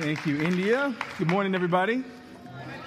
[0.00, 0.94] Thank you, India.
[1.18, 2.02] Good morning, everybody.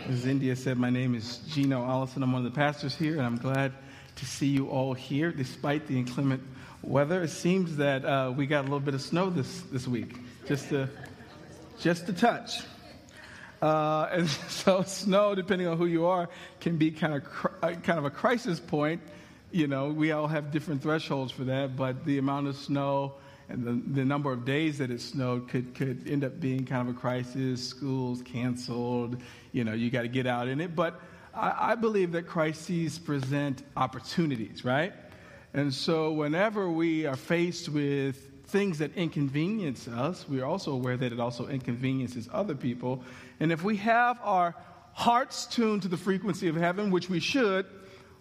[0.09, 2.23] As India said, my name is Gino Allison.
[2.23, 3.71] I'm one of the pastors here, and I'm glad
[4.15, 6.41] to see you all here despite the inclement
[6.81, 7.21] weather.
[7.21, 10.15] It seems that uh, we got a little bit of snow this, this week,
[10.47, 10.89] just a,
[11.79, 12.63] just a touch.
[13.61, 16.29] Uh, and so, snow, depending on who you are,
[16.61, 19.03] can be kind of, cr- uh, kind of a crisis point.
[19.51, 23.13] You know, we all have different thresholds for that, but the amount of snow
[23.49, 26.87] and the, the number of days that it snowed could, could end up being kind
[26.87, 27.67] of a crisis.
[27.67, 29.21] Schools canceled,
[29.51, 30.75] you know, you got to get out in it.
[30.75, 30.99] But
[31.33, 34.93] I, I believe that crises present opportunities, right?
[35.53, 40.97] And so whenever we are faced with things that inconvenience us, we are also aware
[40.97, 43.03] that it also inconveniences other people.
[43.39, 44.55] And if we have our
[44.93, 47.65] hearts tuned to the frequency of heaven, which we should,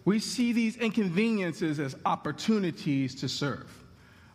[0.05, 3.82] we see these inconveniences as opportunities to serve.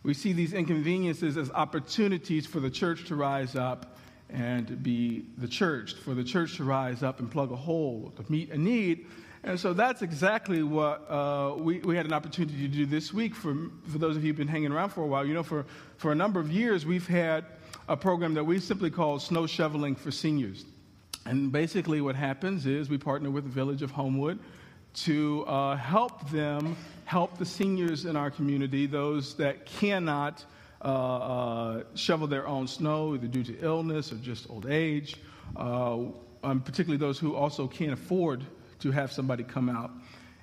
[0.09, 3.98] We see these inconveniences as opportunities for the church to rise up
[4.31, 8.25] and be the church, for the church to rise up and plug a hole, to
[8.33, 9.05] meet a need.
[9.45, 13.34] And so that's exactly what uh, we, we had an opportunity to do this week
[13.34, 13.55] for,
[13.87, 15.27] for those of you who've been hanging around for a while.
[15.27, 15.67] You know, for,
[15.98, 17.45] for a number of years, we've had
[17.87, 20.65] a program that we simply call Snow Shoveling for Seniors.
[21.27, 24.39] And basically, what happens is we partner with the Village of Homewood
[25.04, 30.44] to uh, help them help the seniors in our community, those that cannot
[30.84, 35.16] uh, uh, shovel their own snow, either due to illness or just old age,
[35.56, 35.96] uh,
[36.44, 38.44] um, particularly those who also can't afford
[38.78, 39.91] to have somebody come out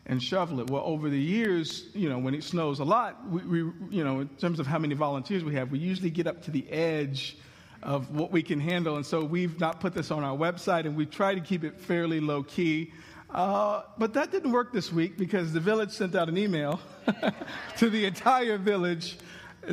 [0.07, 0.69] and shovel it.
[0.69, 3.57] Well, over the years, you know, when it snows a lot, we, we,
[3.89, 6.51] you know, in terms of how many volunteers we have, we usually get up to
[6.51, 7.37] the edge
[7.81, 8.95] of what we can handle.
[8.95, 11.79] And so we've not put this on our website, and we try to keep it
[11.79, 12.91] fairly low key.
[13.36, 16.80] Uh, but that didn't work this week because the village sent out an email
[17.78, 19.17] to the entire village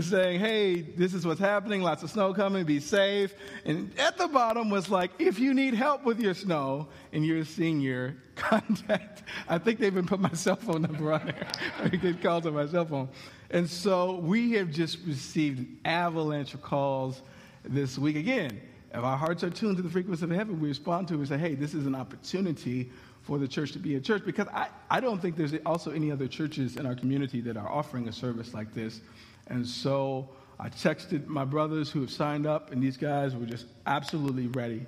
[0.00, 3.34] saying, hey, this is what's happening, lots of snow coming, be safe.
[3.64, 7.38] And at the bottom was like, if you need help with your snow and you're
[7.38, 9.22] a senior, contact.
[9.48, 11.46] I think they even put my cell phone number on there.
[11.84, 13.10] I get calls on my cell phone.
[13.50, 17.22] And so we have just received an avalanche of calls
[17.62, 18.16] this week.
[18.16, 18.60] Again,
[18.92, 21.28] if our hearts are tuned to the frequency of heaven, we respond to it and
[21.28, 22.90] say, hey, this is an opportunity
[23.22, 26.10] for the church to be a church because I, I don't think there's also any
[26.10, 29.00] other churches in our community that are offering a service like this.
[29.46, 30.28] And so
[30.58, 34.86] I texted my brothers who have signed up, and these guys were just absolutely ready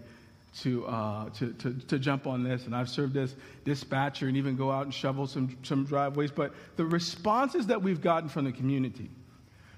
[0.58, 2.66] to, uh, to, to, to, jump on this.
[2.66, 3.34] And I've served as
[3.64, 6.30] dispatcher and even go out and shovel some, some driveways.
[6.30, 9.10] But the responses that we've gotten from the community,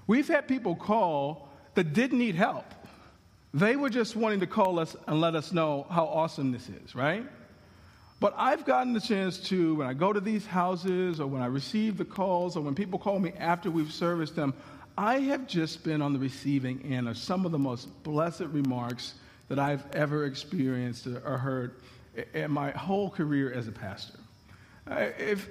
[0.05, 2.65] we've had people call that didn't need help.
[3.53, 6.93] They were just wanting to call us and let us know how awesome this is,
[6.93, 7.25] right?
[8.19, 11.45] But I've gotten the chance to, when I go to these houses or when I
[11.45, 14.53] receive the calls or when people call me after we've serviced them,
[14.97, 19.13] I have just been on the receiving end of some of the most blessed remarks
[19.49, 21.75] that I've ever experienced or heard
[22.33, 24.19] in my whole career as a pastor.
[24.89, 25.47] If,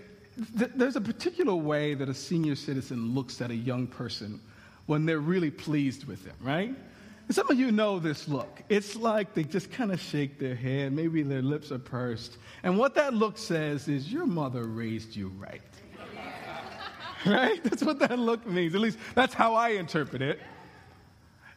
[0.59, 4.41] th- there's a particular way that a senior citizen looks at a young person
[4.87, 6.75] when they're really pleased with them, right?
[7.31, 8.63] Some of you know this look.
[8.69, 12.37] It's like they just kind of shake their head, maybe their lips are pursed.
[12.63, 15.63] And what that look says is, Your mother raised you right.
[17.27, 17.63] right?
[17.65, 18.75] That's what that look means.
[18.75, 20.39] At least that's how I interpret it.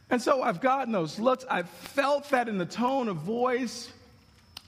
[0.10, 1.46] And so I've gotten those looks.
[1.50, 3.92] I've felt that in the tone of voice.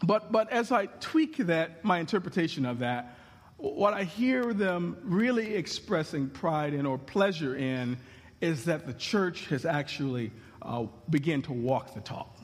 [0.03, 3.17] But, but as I tweak that, my interpretation of that,
[3.57, 7.97] what I hear them really expressing pride in or pleasure in
[8.39, 10.31] is that the church has actually
[10.61, 12.35] uh, begin to walk the talk.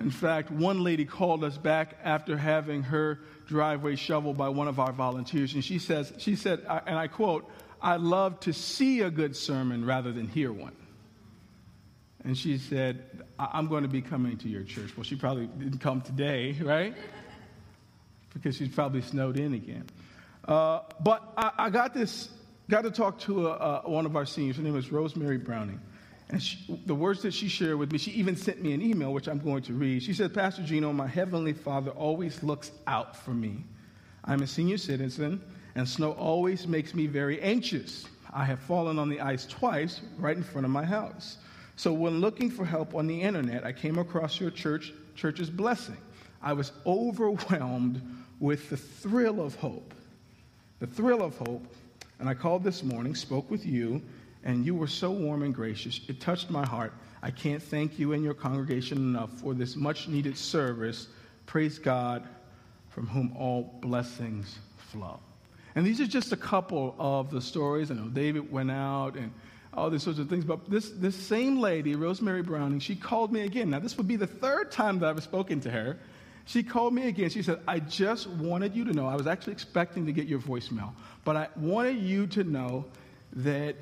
[0.00, 4.78] In fact, one lady called us back after having her driveway shoveled by one of
[4.78, 7.50] our volunteers, and she says, she said, and I quote,
[7.82, 10.76] "I love to see a good sermon rather than hear one."
[12.24, 13.04] And she said,
[13.38, 16.94] "I'm going to be coming to your church." Well, she probably didn't come today, right?
[18.34, 19.86] Because she's probably snowed in again.
[20.46, 22.28] Uh, but I, I, got this,
[22.68, 24.58] got to talk to a, a, one of our seniors.
[24.58, 25.80] Her name is Rosemary Browning.
[26.30, 29.12] And she, the words that she shared with me, she even sent me an email,
[29.12, 30.02] which I'm going to read.
[30.02, 33.64] She said, Pastor Gino, my heavenly father always looks out for me.
[34.24, 35.40] I'm a senior citizen,
[35.74, 38.04] and snow always makes me very anxious.
[38.32, 41.38] I have fallen on the ice twice right in front of my house.
[41.76, 45.96] So when looking for help on the internet, I came across your church, church's blessing.
[46.42, 48.02] I was overwhelmed
[48.38, 49.94] with the thrill of hope.
[50.80, 51.64] The thrill of hope.
[52.18, 54.02] And I called this morning, spoke with you,
[54.44, 56.00] and you were so warm and gracious.
[56.08, 56.92] It touched my heart.
[57.22, 61.08] I can't thank you and your congregation enough for this much needed service.
[61.46, 62.26] Praise God,
[62.90, 65.20] from whom all blessings flow.
[65.74, 67.90] And these are just a couple of the stories.
[67.90, 69.32] I know David went out and
[69.74, 70.44] all these sorts of things.
[70.44, 73.70] But this, this same lady, Rosemary Browning, she called me again.
[73.70, 75.98] Now, this would be the third time that I've spoken to her.
[76.46, 77.28] She called me again.
[77.28, 80.38] She said, I just wanted you to know, I was actually expecting to get your
[80.38, 80.92] voicemail,
[81.24, 82.86] but I wanted you to know
[83.34, 83.76] that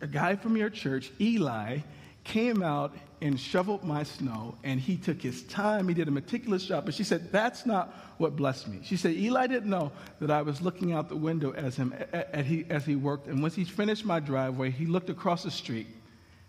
[0.00, 1.78] a guy from your church, Eli,
[2.24, 5.88] came out and shoveled my snow, and he took his time.
[5.88, 6.84] He did a meticulous job.
[6.84, 8.80] But she said, That's not what blessed me.
[8.84, 9.90] She said, Eli didn't know
[10.20, 13.26] that I was looking out the window as, him, as, he, as he worked.
[13.26, 15.88] And once he finished my driveway, he looked across the street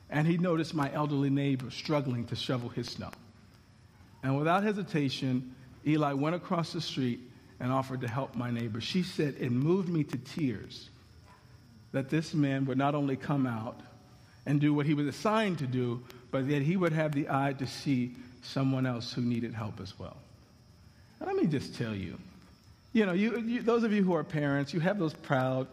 [0.09, 3.11] and he noticed my elderly neighbor struggling to shovel his snow.
[4.23, 5.55] And without hesitation,
[5.87, 7.19] Eli went across the street
[7.59, 8.81] and offered to help my neighbor.
[8.81, 10.89] She said, It moved me to tears
[11.91, 13.79] that this man would not only come out
[14.45, 16.01] and do what he was assigned to do,
[16.31, 19.97] but that he would have the eye to see someone else who needed help as
[19.99, 20.17] well.
[21.19, 22.17] Let me just tell you,
[22.93, 25.67] you know, you, you, those of you who are parents, you have those proud,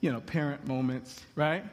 [0.00, 1.64] you know, parent moments, right?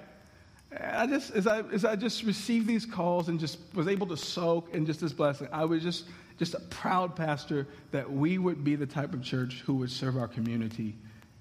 [0.80, 4.18] I just, as I, as I just received these calls and just was able to
[4.18, 6.06] soak in just this blessing, I was just,
[6.40, 10.18] just a proud pastor that we would be the type of church who would serve
[10.18, 10.96] our community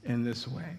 [0.05, 0.77] in this way.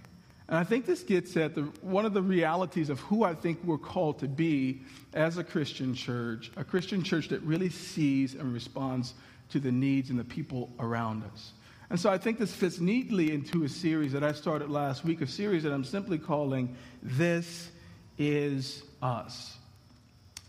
[0.50, 3.60] And I think this gets at the, one of the realities of who I think
[3.66, 4.82] we're called to be
[5.14, 9.14] as a Christian church, a Christian church that really sees and responds
[9.50, 11.52] to the needs and the people around us.
[11.90, 15.22] And so I think this fits neatly into a series that I started last week,
[15.22, 17.70] a series that I'm simply calling This
[18.18, 19.58] Is Us.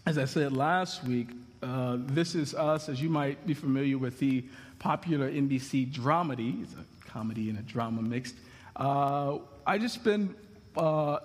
[0.06, 1.28] As I said last week,
[1.62, 4.44] uh, This Is Us, as you might be familiar with the
[4.78, 8.34] popular NBC dramedy, it's a comedy and a drama mixed.
[8.74, 10.34] Uh, I just been
[10.78, 11.18] uh,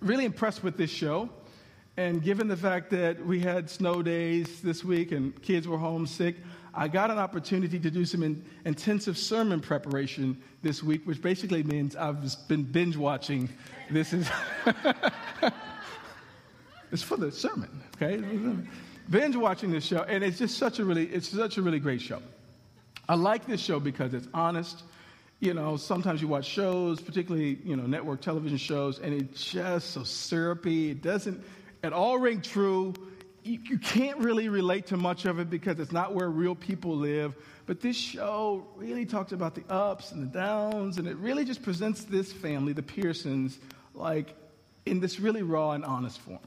[0.00, 1.30] really impressed with this show.
[1.96, 6.34] And given the fact that we had snow days this week and kids were homesick,
[6.74, 11.62] I got an opportunity to do some in, intensive sermon preparation this week, which basically
[11.62, 13.48] means I've been binge watching.
[13.88, 14.28] This is
[16.90, 18.20] it's for the sermon, okay?
[19.10, 22.00] binge watching this show, and it's just such a really it's such a really great
[22.00, 22.20] show.
[23.08, 24.82] I like this show because it's honest
[25.44, 29.90] you know, sometimes you watch shows, particularly, you know, network television shows, and it's just
[29.90, 30.90] so syrupy.
[30.90, 31.44] It doesn't
[31.82, 32.94] at all ring true.
[33.42, 36.96] You, you can't really relate to much of it because it's not where real people
[36.96, 37.34] live.
[37.66, 41.62] But this show really talks about the ups and the downs, and it really just
[41.62, 43.58] presents this family, the Pearsons,
[43.94, 44.34] like
[44.86, 46.38] in this really raw and honest form.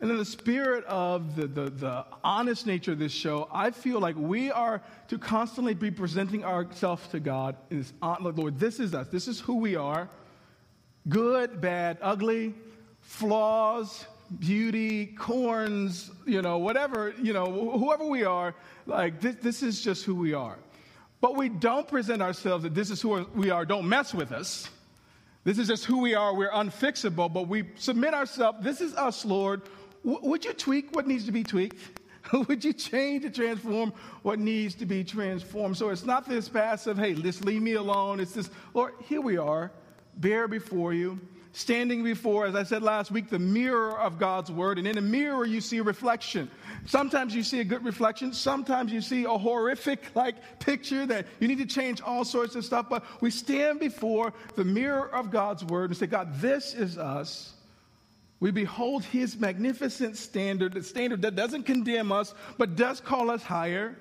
[0.00, 3.98] And in the spirit of the, the, the, honest nature of this show, I feel
[3.98, 7.56] like we are to constantly be presenting ourselves to God.
[7.70, 9.08] Is, Lord, this is us.
[9.08, 10.10] This is who we are.
[11.08, 12.52] Good, bad, ugly,
[13.00, 14.04] flaws,
[14.38, 17.46] beauty, corns, you know, whatever, you know,
[17.78, 18.54] whoever we are,
[18.84, 20.58] like this, this is just who we are.
[21.22, 23.64] But we don't present ourselves that this is who we are.
[23.64, 24.68] Don't mess with us.
[25.44, 26.34] This is just who we are.
[26.34, 28.58] We're unfixable, but we submit ourselves.
[28.62, 29.62] This is us, Lord
[30.06, 32.00] would you tweak what needs to be tweaked?
[32.48, 33.92] would you change and transform
[34.22, 35.76] what needs to be transformed?
[35.76, 38.20] So it's not this passive, hey, just leave me alone.
[38.20, 39.70] It's this, Lord, here we are,
[40.16, 41.20] bare before you,
[41.52, 44.78] standing before, as I said last week, the mirror of God's word.
[44.78, 46.50] And in a mirror, you see a reflection.
[46.84, 48.32] Sometimes you see a good reflection.
[48.32, 52.64] Sometimes you see a horrific, like, picture that you need to change all sorts of
[52.64, 52.86] stuff.
[52.88, 57.55] But we stand before the mirror of God's word and say, God, this is us.
[58.38, 63.42] We behold his magnificent standard, the standard that doesn't condemn us, but does call us
[63.42, 63.96] higher.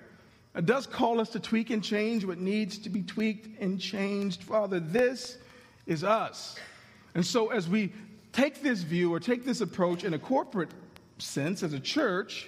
[0.55, 4.43] It does call us to tweak and change what needs to be tweaked and changed.
[4.43, 5.37] Father, this
[5.85, 6.57] is us.
[7.13, 7.93] And so, as we
[8.33, 10.71] take this view or take this approach in a corporate
[11.17, 12.47] sense as a church,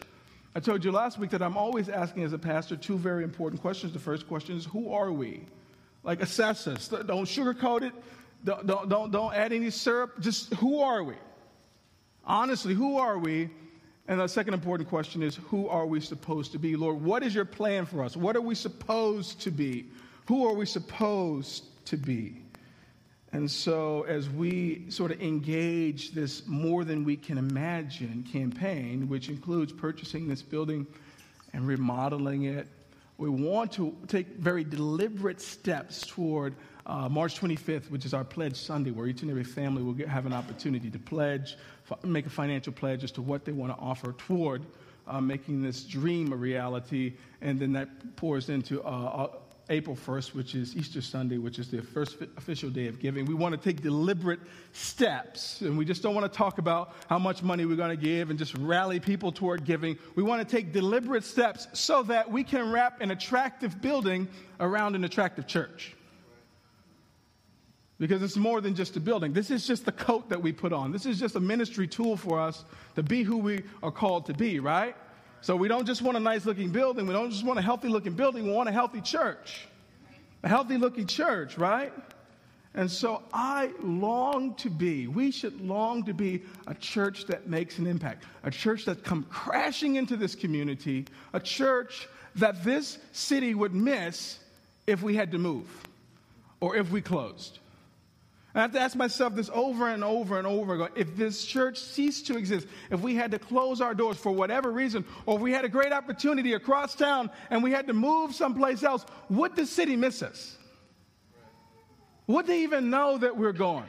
[0.55, 3.61] I told you last week that I'm always asking as a pastor two very important
[3.61, 3.93] questions.
[3.93, 5.45] The first question is, Who are we?
[6.03, 6.87] Like, assess us.
[6.87, 7.93] Don't sugarcoat it,
[8.43, 10.19] don't, don't, don't, don't add any syrup.
[10.19, 11.15] Just who are we?
[12.27, 13.49] Honestly, who are we?
[14.09, 16.75] And the second important question is who are we supposed to be?
[16.75, 18.17] Lord, what is your plan for us?
[18.17, 19.85] What are we supposed to be?
[20.27, 22.41] Who are we supposed to be?
[23.31, 29.29] And so, as we sort of engage this more than we can imagine campaign, which
[29.29, 30.85] includes purchasing this building
[31.53, 32.67] and remodeling it,
[33.17, 36.55] we want to take very deliberate steps toward
[36.87, 40.07] uh, March 25th, which is our Pledge Sunday, where each and every family will get,
[40.07, 41.57] have an opportunity to pledge,
[41.91, 44.63] f- make a financial pledge as to what they want to offer toward
[45.05, 47.13] uh, making this dream a reality.
[47.41, 49.27] And then that pours into uh, uh
[49.69, 53.25] April 1st, which is Easter Sunday, which is the first official day of giving.
[53.25, 54.39] We want to take deliberate
[54.71, 58.01] steps, and we just don't want to talk about how much money we're going to
[58.01, 59.97] give and just rally people toward giving.
[60.15, 64.29] We want to take deliberate steps so that we can wrap an attractive building
[64.61, 65.96] around an attractive church.
[67.99, 69.33] Because it's more than just a building.
[69.33, 70.91] This is just the coat that we put on.
[70.91, 72.63] This is just a ministry tool for us
[72.95, 74.95] to be who we are called to be, right?
[75.41, 77.07] So we don't just want a nice looking building.
[77.07, 78.43] We don't just want a healthy looking building.
[78.45, 79.67] We want a healthy church.
[80.43, 81.91] A healthy looking church, right?
[82.75, 87.79] And so I long to be, we should long to be a church that makes
[87.79, 93.55] an impact, a church that come crashing into this community, a church that this city
[93.55, 94.37] would miss
[94.85, 95.67] if we had to move
[96.59, 97.57] or if we closed.
[98.57, 100.89] I have to ask myself this over and over and over again.
[100.95, 104.71] If this church ceased to exist, if we had to close our doors for whatever
[104.71, 108.33] reason, or if we had a great opportunity across town and we had to move
[108.33, 110.57] someplace else, would the city miss us?
[112.25, 113.85] Would they even know that we're gone?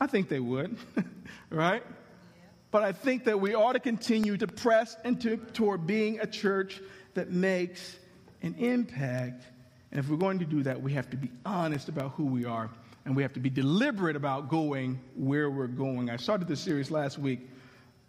[0.00, 0.76] I think they would,
[1.50, 1.82] right?
[2.70, 6.80] But I think that we ought to continue to press into toward being a church
[7.14, 7.96] that makes
[8.42, 9.42] an impact.
[9.90, 12.44] And if we're going to do that, we have to be honest about who we
[12.44, 12.70] are
[13.06, 16.10] and we have to be deliberate about going where we're going.
[16.10, 17.48] I started this series last week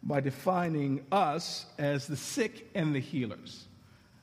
[0.02, 3.68] by defining us as the sick and the healers.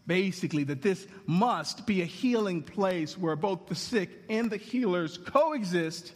[0.08, 5.16] Basically, that this must be a healing place where both the sick and the healers
[5.16, 6.12] coexist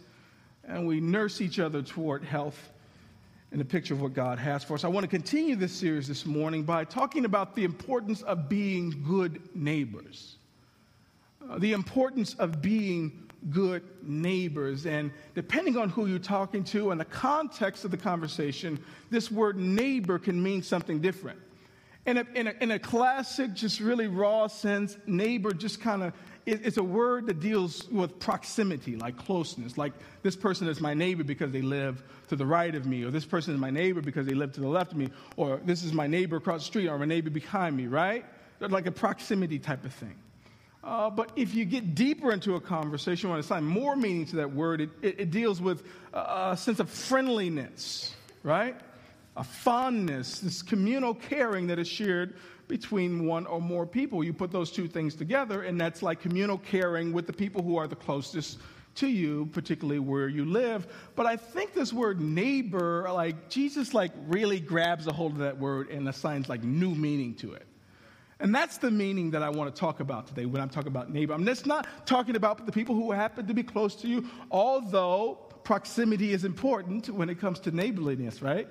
[0.66, 2.72] and we nurse each other toward health
[3.52, 4.84] and the picture of what God has for us.
[4.84, 9.04] I want to continue this series this morning by talking about the importance of being
[9.06, 10.36] good neighbors.
[11.48, 14.86] Uh, the importance of being good neighbors.
[14.86, 19.56] And depending on who you're talking to and the context of the conversation, this word
[19.56, 21.38] neighbor can mean something different.
[22.06, 26.14] In a, in a, in a classic, just really raw sense, neighbor just kind of
[26.48, 29.76] it, it's a word that deals with proximity, like closeness.
[29.76, 29.92] Like
[30.22, 33.26] this person is my neighbor because they live to the right of me, or this
[33.26, 35.92] person is my neighbor because they live to the left of me, or this is
[35.92, 38.24] my neighbor across the street, or my neighbor behind me, right?
[38.60, 40.14] Like a proximity type of thing.
[40.88, 44.24] Uh, but if you get deeper into a conversation, you want to assign more meaning
[44.24, 48.74] to that word, it, it, it deals with a sense of friendliness, right?
[49.36, 52.36] A fondness, this communal caring that is shared
[52.68, 54.24] between one or more people.
[54.24, 57.76] You put those two things together, and that's like communal caring with the people who
[57.76, 58.58] are the closest
[58.94, 60.86] to you, particularly where you live.
[61.14, 65.58] But I think this word neighbor, like Jesus, like really grabs a hold of that
[65.58, 67.67] word and assigns like new meaning to it.
[68.40, 71.10] And that's the meaning that I want to talk about today when I'm talking about
[71.10, 71.34] neighbor.
[71.34, 75.34] I'm just not talking about the people who happen to be close to you, although
[75.64, 78.68] proximity is important when it comes to neighborliness, right?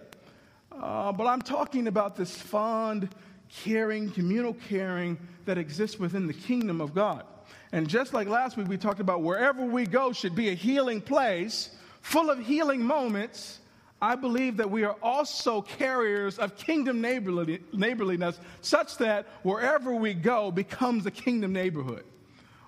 [0.72, 3.10] Uh, but I'm talking about this fond,
[3.50, 7.26] caring, communal caring that exists within the kingdom of God.
[7.74, 11.02] And just like last week, we talked about wherever we go should be a healing
[11.02, 11.72] place
[12.02, 13.60] full of healing moments
[14.02, 20.52] I believe that we are also carriers of kingdom neighborliness, such that wherever we go
[20.52, 22.04] becomes a kingdom neighborhood.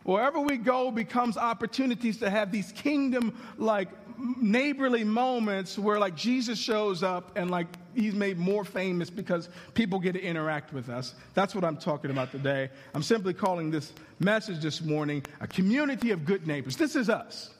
[0.04, 3.90] Wherever we go becomes opportunities to have these kingdom like
[4.38, 10.00] neighborly moments where like Jesus shows up and like he's made more famous because people
[10.00, 11.14] get to interact with us.
[11.36, 12.70] That's what I'm talking about today.
[12.94, 16.76] I'm simply calling this message this morning a community of good neighbors.
[16.76, 17.52] This is us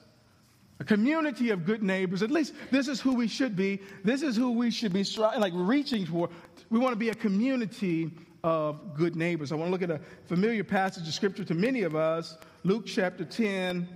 [0.80, 2.22] a community of good neighbors.
[2.22, 3.80] At least this is who we should be.
[4.02, 6.30] This is who we should be like reaching for.
[6.70, 8.10] We want to be a community
[8.42, 9.52] of good neighbors.
[9.52, 12.84] I want to look at a familiar passage of scripture to many of us, Luke
[12.86, 13.86] chapter 10.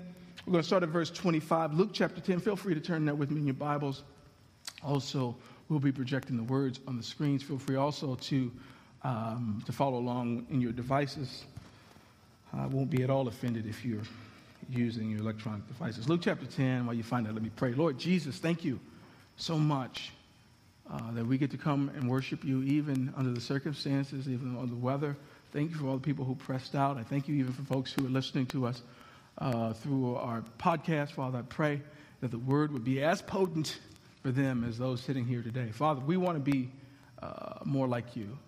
[0.46, 1.72] We're going to start at verse 25.
[1.72, 2.38] Luke chapter 10.
[2.40, 4.02] Feel free to turn that with me in your Bibles.
[4.82, 5.34] Also,
[5.70, 7.42] we'll be projecting the words on the screens.
[7.42, 8.52] Feel free also to,
[9.04, 11.44] um, to follow along in your devices.
[12.52, 14.02] I won't be at all offended if you're
[14.70, 16.08] using your electronic devices.
[16.08, 17.72] Luke chapter 10, while you find that, let me pray.
[17.72, 18.80] Lord Jesus, thank you
[19.36, 20.12] so much
[20.90, 24.74] uh, that we get to come and worship you even under the circumstances, even under
[24.74, 25.16] the weather.
[25.52, 26.96] Thank you for all the people who pressed out.
[26.96, 28.82] I thank you even for folks who are listening to us
[29.38, 31.12] uh, through our podcast.
[31.12, 31.80] Father, I pray
[32.20, 33.78] that the word would be as potent
[34.22, 35.70] for them as those sitting here today.
[35.70, 36.70] Father, we want to be
[37.22, 38.38] uh, more like you.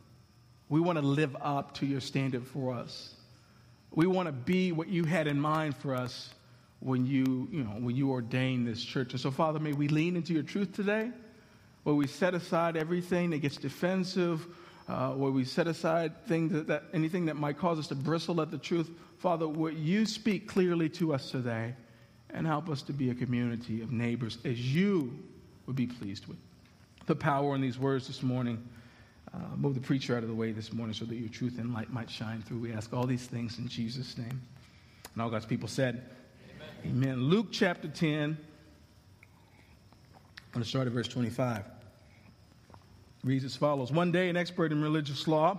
[0.69, 3.15] We want to live up to your standard for us.
[3.97, 6.29] We want to be what you had in mind for us
[6.81, 9.13] when you, you know, when you ordained this church.
[9.13, 11.11] And so, Father, may we lean into your truth today,
[11.83, 14.47] where we set aside everything that gets defensive,
[14.87, 18.41] uh, where we set aside things that, that, anything that might cause us to bristle
[18.43, 18.91] at the truth.
[19.19, 21.75] Father, would you speak clearly to us today
[22.31, 25.19] and help us to be a community of neighbors as you
[25.65, 26.37] would be pleased with.
[27.07, 28.63] The power in these words this morning.
[29.37, 31.75] Uh, move the preacher out of the way this morning so that your truth and
[31.75, 32.59] light might shine through.
[32.59, 34.41] We ask all these things in Jesus' name.
[35.13, 36.03] And all God's people said,
[36.85, 37.05] Amen.
[37.05, 37.23] Amen.
[37.25, 38.15] Luke chapter 10.
[38.23, 38.37] I'm
[40.53, 41.65] going to start at verse 25.
[43.25, 45.59] reads as follows One day, an expert in religious law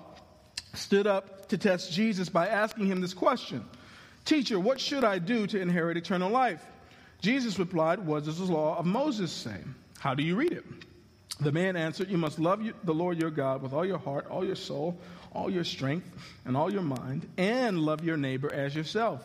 [0.74, 3.64] stood up to test Jesus by asking him this question
[4.26, 6.66] Teacher, what should I do to inherit eternal life?
[7.22, 9.58] Jesus replied, What does the law of Moses say?
[10.00, 10.66] How do you read it?
[11.40, 14.46] The man answered, You must love the Lord your God with all your heart, all
[14.46, 14.98] your soul,
[15.34, 16.10] all your strength,
[16.46, 19.24] and all your mind, and love your neighbor as yourself.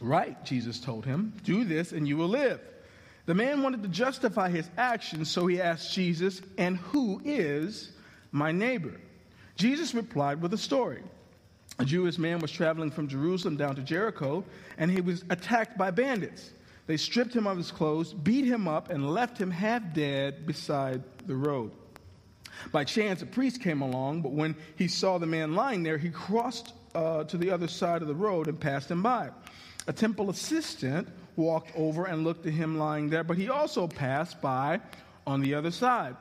[0.00, 1.32] Right, Jesus told him.
[1.44, 2.60] Do this and you will live.
[3.26, 7.92] The man wanted to justify his actions, so he asked Jesus, And who is
[8.32, 8.98] my neighbor?
[9.56, 11.02] Jesus replied with a story.
[11.78, 14.44] A Jewish man was traveling from Jerusalem down to Jericho,
[14.78, 16.50] and he was attacked by bandits.
[16.88, 21.02] They stripped him of his clothes, beat him up, and left him half dead beside
[21.26, 21.70] the road.
[22.72, 26.08] By chance, a priest came along, but when he saw the man lying there, he
[26.08, 29.28] crossed uh, to the other side of the road and passed him by.
[29.86, 34.40] A temple assistant walked over and looked at him lying there, but he also passed
[34.40, 34.80] by
[35.26, 36.16] on the other side.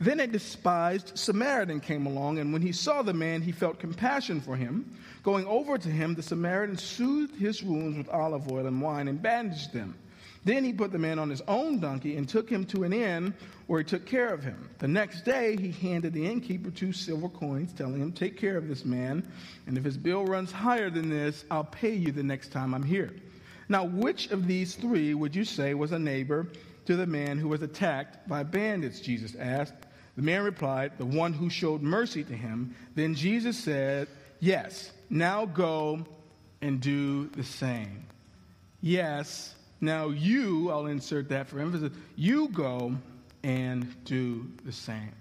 [0.00, 4.42] Then a despised Samaritan came along, and when he saw the man, he felt compassion
[4.42, 4.98] for him.
[5.22, 9.20] Going over to him, the Samaritan soothed his wounds with olive oil and wine and
[9.20, 9.96] bandaged them.
[10.44, 13.34] Then he put the man on his own donkey and took him to an inn
[13.66, 14.70] where he took care of him.
[14.78, 18.66] The next day, he handed the innkeeper two silver coins, telling him, Take care of
[18.66, 19.30] this man,
[19.66, 22.82] and if his bill runs higher than this, I'll pay you the next time I'm
[22.82, 23.12] here.
[23.68, 26.48] Now, which of these three would you say was a neighbor
[26.86, 29.00] to the man who was attacked by bandits?
[29.00, 29.86] Jesus asked.
[30.16, 32.74] The man replied, The one who showed mercy to him.
[32.94, 34.08] Then Jesus said,
[34.40, 36.04] Yes, now go
[36.62, 38.06] and do the same.
[38.80, 42.96] Yes, now you, I'll insert that for emphasis, you go
[43.42, 45.12] and do the same.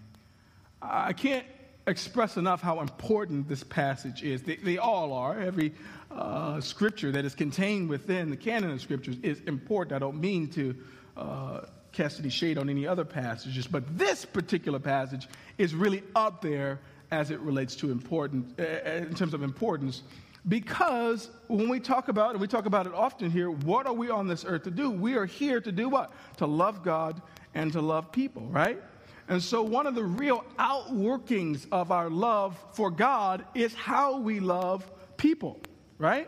[0.82, 1.46] I can't
[1.88, 4.44] express enough how important this passage is.
[4.44, 5.40] They, they all are.
[5.40, 5.74] Every
[6.12, 9.96] uh, scripture that is contained within the canon of scriptures is important.
[9.96, 10.76] I don't mean to
[11.18, 11.62] uh,
[11.92, 16.80] cast any shade on any other passages, but this particular passage is really up there
[17.12, 20.04] as it relates to important, uh, in terms of importance
[20.50, 24.10] because when we talk about, and we talk about it often here, what are we
[24.10, 24.90] on this earth to do?
[24.90, 26.12] We are here to do what?
[26.38, 27.22] To love God
[27.54, 28.82] and to love people, right?
[29.28, 34.40] And so, one of the real outworkings of our love for God is how we
[34.40, 35.60] love people,
[36.00, 36.28] right?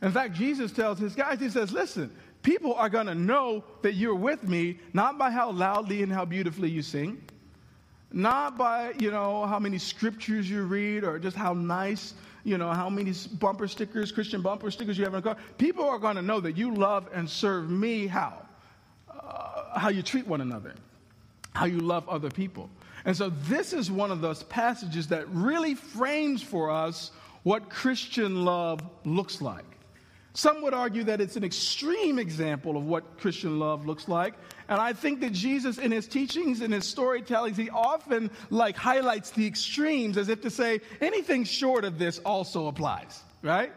[0.00, 2.10] In fact, Jesus tells his guys, he says, listen,
[2.42, 6.24] people are going to know that you're with me, not by how loudly and how
[6.24, 7.22] beautifully you sing,
[8.12, 12.70] not by, you know, how many scriptures you read or just how nice you know,
[12.70, 15.36] how many bumper stickers, Christian bumper stickers you have in a car.
[15.58, 18.46] People are going to know that you love and serve me how?
[19.10, 20.74] Uh, how you treat one another,
[21.54, 22.70] how you love other people.
[23.04, 28.44] And so this is one of those passages that really frames for us what Christian
[28.44, 29.64] love looks like.
[30.32, 34.34] Some would argue that it's an extreme example of what Christian love looks like.
[34.68, 39.30] And I think that Jesus, in his teachings and his storytellings, he often like highlights
[39.30, 43.72] the extremes as if to say anything short of this also applies, right?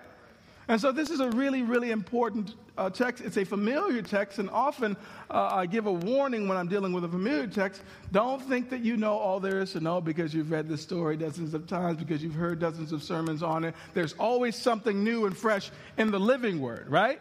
[0.67, 3.23] And so this is a really, really important uh, text.
[3.23, 4.97] It's a familiar text, and often
[5.29, 7.81] uh, I give a warning when I'm dealing with a familiar text.
[8.11, 11.17] Don't think that you know all there is to know because you've read the story
[11.17, 13.75] dozens of times, because you've heard dozens of sermons on it.
[13.93, 17.19] There's always something new and fresh in the living word, right?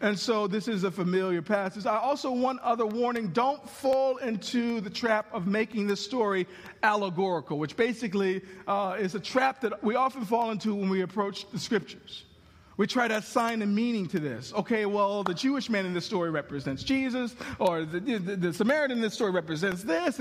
[0.00, 1.86] And so this is a familiar passage.
[1.86, 6.46] I also, want other warning don't fall into the trap of making this story
[6.82, 11.50] allegorical, which basically uh, is a trap that we often fall into when we approach
[11.50, 12.24] the scriptures.
[12.76, 14.52] We try to assign a meaning to this.
[14.52, 18.98] Okay, well, the Jewish man in this story represents Jesus, or the, the, the Samaritan
[18.98, 20.20] in this story represents this.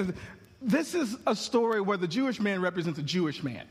[0.62, 3.66] This is a story where the Jewish man represents a Jewish man.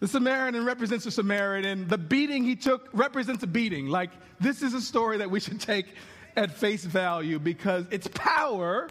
[0.00, 1.86] The Samaritan represents a Samaritan.
[1.86, 3.86] The beating he took represents a beating.
[3.86, 5.86] Like, this is a story that we should take
[6.36, 8.90] at face value because its power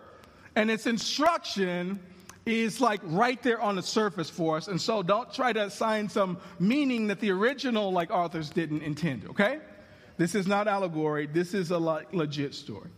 [0.56, 2.00] and its instruction
[2.45, 4.67] is like right there on the surface for us.
[4.67, 9.25] And so don't try to assign some meaning that the original like authors didn't intend,
[9.29, 9.60] okay?
[10.17, 11.25] This is not allegory.
[11.25, 12.89] This is a like, legit story.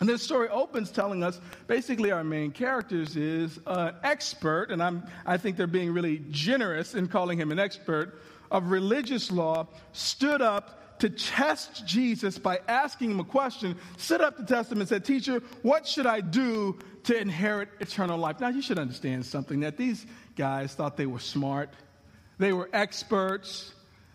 [0.00, 5.02] And this story opens telling us basically our main characters is an expert, and I'm,
[5.24, 10.42] I think they're being really generous in calling him an expert of religious law, stood
[10.42, 14.88] up to test Jesus by asking him a question, stood up to test him and
[14.88, 18.40] said, Teacher, what should I do to inherit eternal life?
[18.40, 20.06] Now, you should understand something that these
[20.36, 21.70] guys thought they were smart,
[22.38, 23.72] they were experts.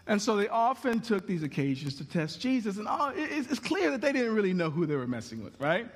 [0.07, 2.77] And so they often took these occasions to test Jesus.
[2.77, 5.87] And oh, it's clear that they didn't really know who they were messing with, right?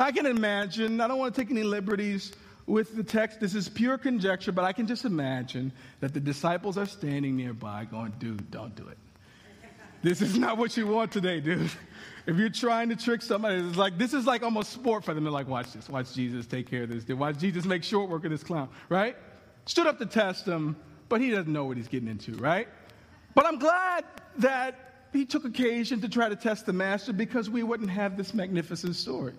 [0.00, 2.32] I can imagine, I don't want to take any liberties
[2.66, 3.38] with the text.
[3.38, 7.84] This is pure conjecture, but I can just imagine that the disciples are standing nearby
[7.84, 8.98] going, dude, don't do it.
[10.02, 11.70] This is not what you want today, dude.
[12.26, 15.24] If you're trying to trick somebody, it's like this is like almost sport for them.
[15.24, 17.04] They're like, watch this, watch Jesus take care of this.
[17.04, 17.18] Dude.
[17.18, 19.16] Watch Jesus make short work of this clown, right?
[19.64, 20.76] Stood up to test him,
[21.08, 22.68] but he doesn't know what he's getting into, right?
[23.34, 24.04] But I'm glad
[24.38, 28.34] that he took occasion to try to test the master because we wouldn't have this
[28.34, 29.34] magnificent story.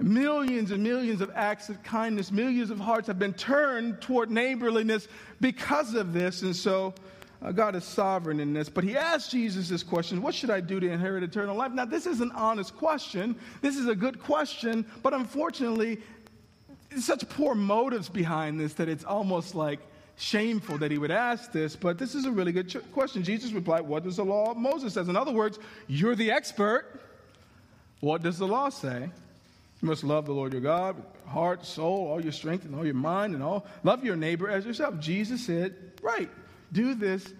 [0.00, 5.08] Millions and millions of acts of kindness, millions of hearts have been turned toward neighborliness
[5.40, 6.42] because of this.
[6.42, 6.94] And so
[7.40, 8.68] uh, God is sovereign in this.
[8.68, 11.72] But he asked Jesus this question What should I do to inherit eternal life?
[11.72, 13.36] Now, this is an honest question.
[13.60, 14.84] This is a good question.
[15.02, 15.98] But unfortunately,
[16.98, 19.80] such poor motives behind this that it's almost like
[20.16, 23.22] shameful that he would ask this, but this is a really good ch- question.
[23.22, 25.08] Jesus replied, What does the law of Moses says?
[25.08, 27.00] In other words, you're the expert.
[28.00, 29.08] What does the law say?
[29.80, 32.84] You must love the Lord your God with heart, soul, all your strength, and all
[32.84, 33.66] your mind, and all.
[33.84, 34.98] Love your neighbor as yourself.
[34.98, 36.28] Jesus said, Right,
[36.72, 37.32] do this,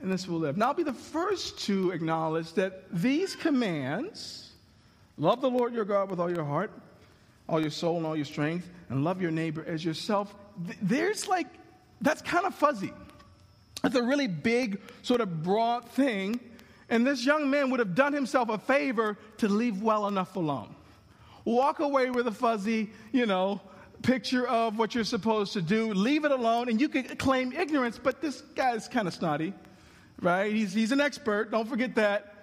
[0.00, 0.56] and this will live.
[0.56, 4.52] Now, I'll be the first to acknowledge that these commands
[5.16, 6.70] love the Lord your God with all your heart,
[7.48, 10.34] all your soul, and all your strength, and love your neighbor as yourself.
[10.80, 11.46] There's like
[12.02, 12.92] that's kind of fuzzy.
[13.84, 16.38] It's a really big, sort of broad thing.
[16.88, 20.74] And this young man would have done himself a favor to leave well enough alone.
[21.44, 23.60] Walk away with a fuzzy, you know,
[24.02, 27.98] picture of what you're supposed to do, leave it alone, and you can claim ignorance,
[28.02, 29.54] but this guy's kind of snotty,
[30.20, 30.52] right?
[30.52, 32.34] He's, he's an expert, don't forget that.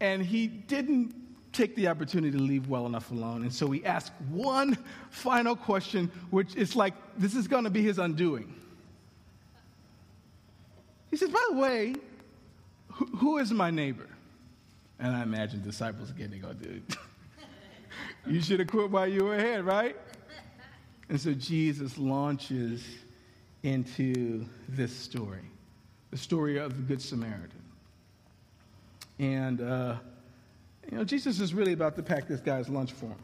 [0.00, 1.14] And he didn't
[1.52, 3.42] take the opportunity to leave well enough alone.
[3.42, 4.76] And so he asked one
[5.10, 8.52] final question, which is like, this is going to be his undoing.
[11.10, 11.94] He says, by the way,
[12.88, 14.08] who, who is my neighbor?
[14.98, 16.82] And I imagine disciples again, they go, dude,
[18.26, 19.96] you should have quit while you were ahead, right?
[21.08, 22.84] And so Jesus launches
[23.62, 25.44] into this story,
[26.10, 27.62] the story of the Good Samaritan.
[29.18, 29.96] And, uh,
[30.90, 33.18] you know, Jesus is really about to pack this guy's lunch for him.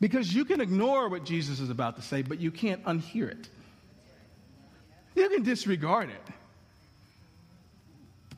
[0.00, 3.48] Because you can ignore what Jesus is about to say, but you can't unhear it.
[5.14, 6.32] You can disregard it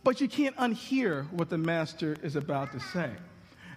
[0.05, 3.11] but you can't unhear what the master is about to say.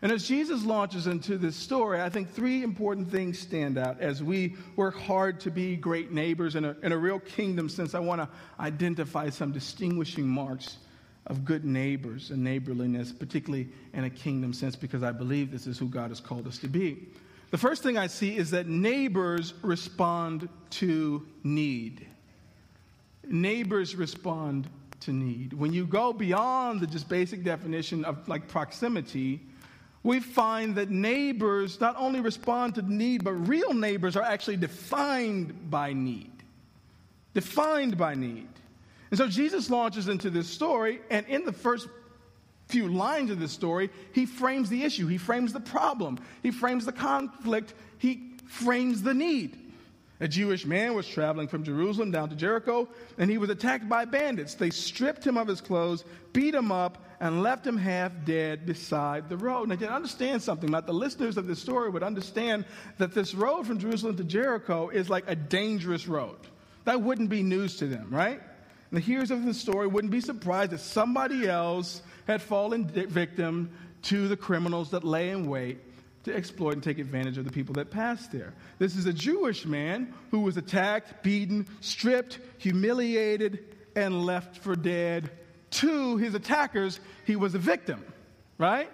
[0.02, 4.22] And as Jesus launches into this story, I think three important things stand out as
[4.22, 7.96] we work hard to be great neighbors in a, in a real kingdom sense.
[7.96, 8.30] I want to
[8.60, 10.78] identify some distinguishing marks
[11.26, 15.78] of good neighbors and neighborliness, particularly in a kingdom sense, because I believe this is
[15.78, 17.08] who God has called us to be.
[17.50, 22.06] The first thing I see is that neighbors respond to need.
[23.26, 24.70] Neighbors respond
[25.02, 25.54] to need.
[25.54, 29.42] When you go beyond the just basic definition of like proximity,
[30.04, 35.70] we find that neighbors not only respond to need, but real neighbors are actually defined
[35.70, 36.32] by need.
[37.34, 38.48] Defined by need.
[39.12, 41.88] And so Jesus launches into this story, and in the first
[42.68, 46.86] few lines of this story, he frames the issue, he frames the problem, he frames
[46.86, 49.66] the conflict, he frames the need.
[50.19, 54.06] A Jewish man was traveling from Jerusalem down to Jericho, and he was attacked by
[54.06, 54.56] bandits.
[54.56, 56.03] They stripped him of his clothes,
[56.34, 59.69] beat him up, and left him half dead beside the road.
[59.69, 60.71] Now, you understand something.
[60.71, 62.65] That the listeners of this story would understand
[62.97, 66.38] that this road from Jerusalem to Jericho is like a dangerous road.
[66.86, 68.39] That wouldn't be news to them, right?
[68.39, 73.71] And the hearers of the story wouldn't be surprised that somebody else had fallen victim
[74.03, 75.80] to the criminals that lay in wait
[76.28, 78.54] to exploit and take advantage of the people that passed there.
[78.80, 85.32] This is a Jewish man who was attacked, beaten, stripped, humiliated, and left for dead.
[85.72, 88.06] To his attackers, he was a victim,
[88.58, 88.90] right?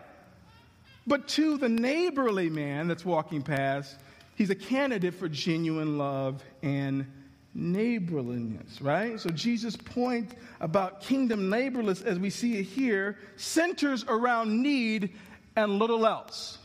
[1.06, 3.98] But to the neighborly man that's walking past,
[4.36, 7.06] he's a candidate for genuine love and
[7.54, 9.20] neighborliness, right?
[9.20, 15.14] So Jesus' point about kingdom neighborliness, as we see it here, centers around need
[15.56, 16.58] and little else.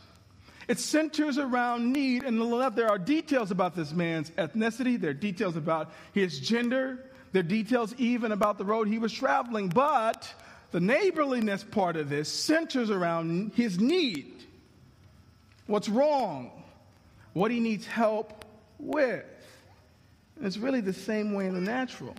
[0.69, 2.39] It centers around need, and
[2.75, 7.43] there are details about this man's ethnicity, there are details about his gender, there are
[7.43, 10.31] details even about the road he was traveling, but
[10.69, 14.43] the neighborliness part of this centers around his need.
[15.65, 16.51] What's wrong?
[17.33, 18.45] What he needs help
[18.77, 19.25] with.
[20.35, 22.13] And it's really the same way in the natural.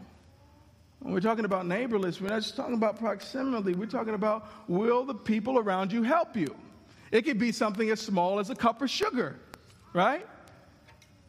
[0.98, 3.74] When we're talking about neighborliness, we're not just talking about proximity.
[3.74, 6.52] We're talking about will the people around you help you?
[7.10, 9.38] It could be something as small as a cup of sugar,
[9.92, 10.26] right?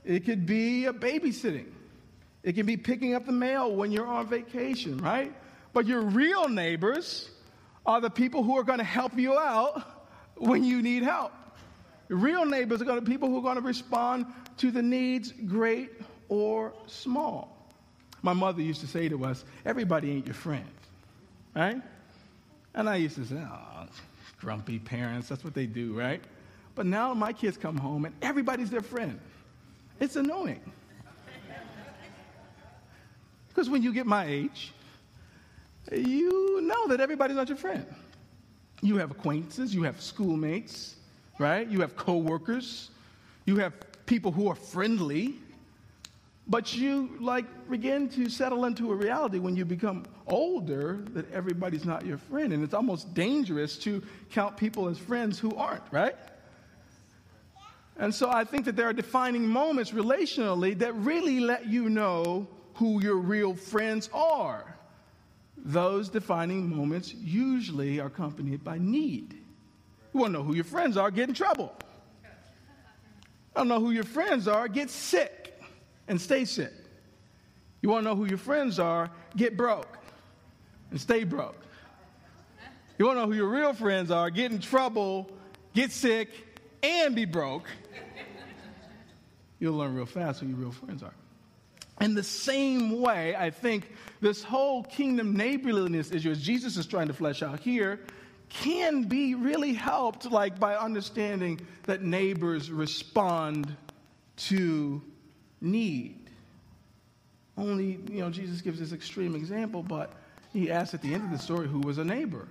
[0.03, 1.71] It could be a babysitting.
[2.43, 5.33] It can be picking up the mail when you're on vacation, right?
[5.73, 7.29] But your real neighbors
[7.85, 9.83] are the people who are going to help you out
[10.35, 11.31] when you need help.
[12.09, 14.25] Real neighbors are going to be people who are going to respond
[14.57, 15.91] to the needs, great
[16.29, 17.71] or small.
[18.21, 20.65] My mother used to say to us, everybody ain't your friend,
[21.55, 21.81] right?
[22.73, 23.85] And I used to say, oh,
[24.41, 25.29] grumpy parents.
[25.29, 26.21] That's what they do, right?
[26.73, 29.19] But now my kids come home and everybody's their friend.
[29.99, 30.61] It's annoying.
[33.47, 34.73] Because when you get my age,
[35.91, 37.85] you know that everybody's not your friend.
[38.81, 40.95] You have acquaintances, you have schoolmates,
[41.37, 41.67] right?
[41.67, 42.89] You have coworkers,
[43.45, 43.73] you have
[44.07, 45.35] people who are friendly.
[46.51, 51.85] But you like begin to settle into a reality when you become older that everybody's
[51.85, 52.51] not your friend.
[52.51, 56.13] And it's almost dangerous to count people as friends who aren't, right?
[57.95, 62.49] And so I think that there are defining moments relationally that really let you know
[62.73, 64.75] who your real friends are.
[65.55, 69.35] Those defining moments usually are accompanied by need.
[70.13, 71.73] You want to know who your friends are, get in trouble.
[73.55, 75.40] I don't know who your friends are, get sick
[76.11, 76.73] and stay sick.
[77.81, 79.97] You want to know who your friends are, get broke
[80.91, 81.63] and stay broke.
[82.99, 85.31] You want to know who your real friends are, get in trouble,
[85.73, 86.29] get sick,
[86.83, 87.65] and be broke.
[89.59, 91.13] You'll learn real fast who your real friends are.
[92.01, 97.07] In the same way, I think this whole kingdom neighborliness issue, as Jesus is trying
[97.07, 98.01] to flesh out here,
[98.49, 103.73] can be really helped like by understanding that neighbors respond
[104.35, 105.01] to
[105.61, 106.17] need.
[107.57, 110.13] Only, you know, Jesus gives this extreme example, but
[110.51, 112.47] he asks at the end of the story who was a neighbor.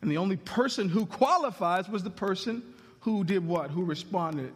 [0.00, 2.62] And the only person who qualifies was the person
[3.00, 3.70] who did what?
[3.70, 4.52] Who responded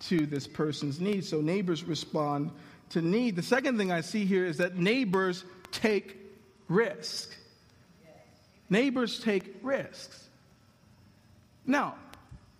[0.00, 1.24] to this person's need.
[1.24, 2.50] So neighbors respond
[2.90, 3.36] to need.
[3.36, 6.16] The second thing I see here is that neighbors take
[6.68, 7.34] risk.
[8.68, 10.28] Neighbors take risks.
[11.66, 11.96] Now,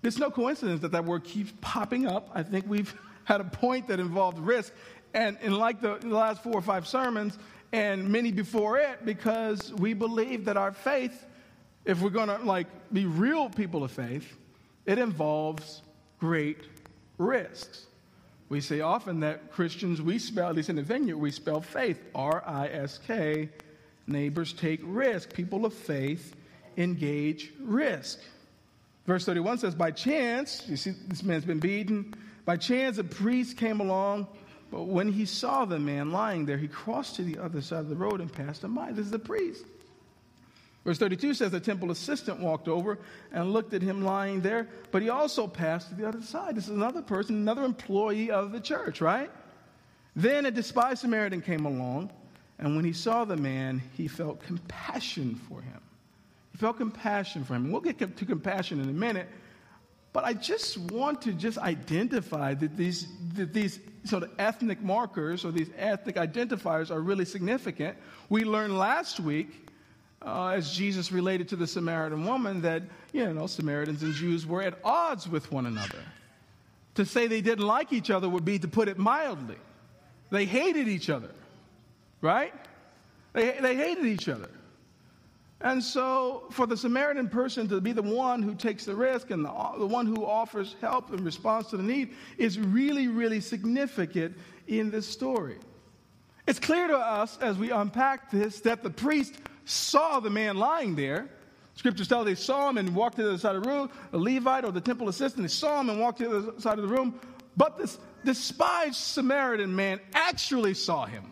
[0.03, 2.31] it's no coincidence that that word keeps popping up.
[2.35, 4.73] I think we've had a point that involved risk.
[5.15, 7.39] And like the, the last four or five sermons,
[7.73, 11.27] and many before it, because we believe that our faith,
[11.85, 14.37] if we're going to like be real people of faith,
[14.87, 15.83] it involves
[16.19, 16.59] great
[17.19, 17.87] risks.
[18.49, 22.01] We say often that Christians, we spell, at least in the vineyard, we spell faith,
[22.15, 23.49] R I S K.
[24.09, 25.33] Neighbors take risk.
[25.33, 26.35] People of faith
[26.77, 28.19] engage risk.
[29.07, 32.13] Verse 31 says, By chance, you see, this man's been beaten.
[32.51, 34.27] By chance, a priest came along,
[34.73, 37.89] but when he saw the man lying there, he crossed to the other side of
[37.89, 38.91] the road and passed him by.
[38.91, 39.65] This is the priest.
[40.85, 42.99] Verse 32 says the temple assistant walked over
[43.31, 46.57] and looked at him lying there, but he also passed to the other side.
[46.57, 49.31] This is another person, another employee of the church, right?
[50.17, 52.11] Then a despised Samaritan came along,
[52.59, 55.81] and when he saw the man, he felt compassion for him.
[56.51, 57.71] He felt compassion for him.
[57.71, 59.29] We'll get to compassion in a minute,
[60.13, 65.45] but I just want to just identify that these, that these sort of ethnic markers
[65.45, 67.97] or these ethnic identifiers are really significant.
[68.29, 69.69] We learned last week
[70.23, 74.63] uh, as Jesus related to the Samaritan woman, that, you know, Samaritans and Jews were
[74.63, 76.03] at odds with one another.
[76.97, 79.57] To say they didn't like each other would be to put it mildly.
[80.31, 81.31] They hated each other,
[82.21, 82.53] right?
[83.33, 84.51] They, they hated each other.
[85.63, 89.45] And so, for the Samaritan person to be the one who takes the risk and
[89.45, 94.37] the, the one who offers help in response to the need is really, really significant
[94.69, 95.59] in this story.
[96.47, 99.35] It's clear to us as we unpack this that the priest
[99.67, 101.29] saw the man lying there.
[101.75, 103.91] Scriptures tell they saw him and walked to the other side of the room.
[104.13, 106.79] The Levite or the temple assistant, they saw him and walked to the other side
[106.79, 107.21] of the room.
[107.57, 111.25] But this despised Samaritan man actually saw him.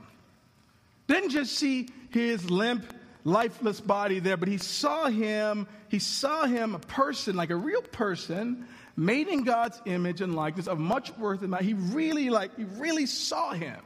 [1.06, 6.74] Didn't just see his limp, lifeless body there, but he saw him, he saw him
[6.74, 11.42] a person, like a real person, made in God's image and likeness of much worth
[11.42, 13.80] and He really like he really saw him.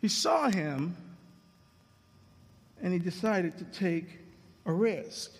[0.00, 0.96] He saw him
[2.82, 4.06] and he decided to take
[4.66, 5.32] a risk.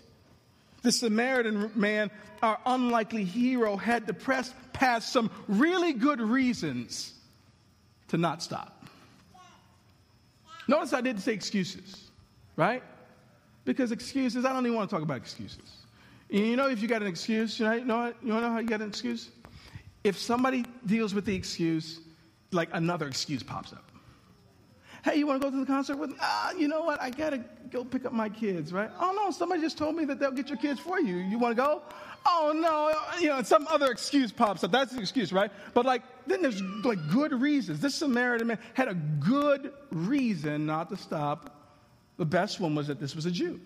[0.83, 2.11] The Samaritan man,
[2.43, 7.13] our unlikely hero, had to press past some really good reasons
[8.09, 8.87] to not stop.
[10.69, 12.08] Notice I didn't say excuses,
[12.59, 12.83] right?
[13.65, 15.87] Because excuses, I don't even want to talk about excuses.
[16.29, 18.83] You know, if you got an excuse, you know, you you know how you got
[18.83, 19.31] an excuse?
[20.05, 22.01] If somebody deals with the excuse,
[22.53, 23.91] like another excuse pops up.
[25.05, 26.17] Hey, you want to go to the concert with me?
[26.21, 27.01] Ah, you know what?
[27.01, 28.91] I got to go pick up my kids, right?
[29.01, 31.17] Oh, no, somebody just told me that they'll get your kids for you.
[31.17, 31.83] You want to go?
[32.27, 34.73] Oh, no, you know, some other excuse pops up.
[34.73, 35.53] That's the excuse, right?
[35.73, 37.81] But like, then there's like good reasons.
[37.81, 41.58] This Samaritan man had a good reason not to stop.
[42.19, 43.61] The best one was that this was a Jew.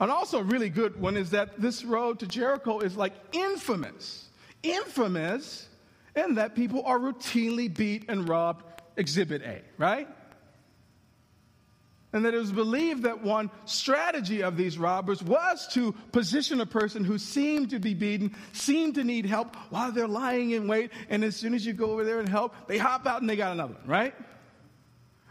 [0.00, 4.28] And also, a really good one is that this road to Jericho is like infamous.
[4.62, 5.68] Infamous
[6.16, 8.64] in that people are routinely beat and robbed
[8.96, 10.08] Exhibit A, right?
[12.12, 16.66] And that it was believed that one strategy of these robbers was to position a
[16.66, 20.92] person who seemed to be beaten, seemed to need help while they're lying in wait.
[21.08, 23.36] And as soon as you go over there and help, they hop out and they
[23.36, 24.14] got another one, right?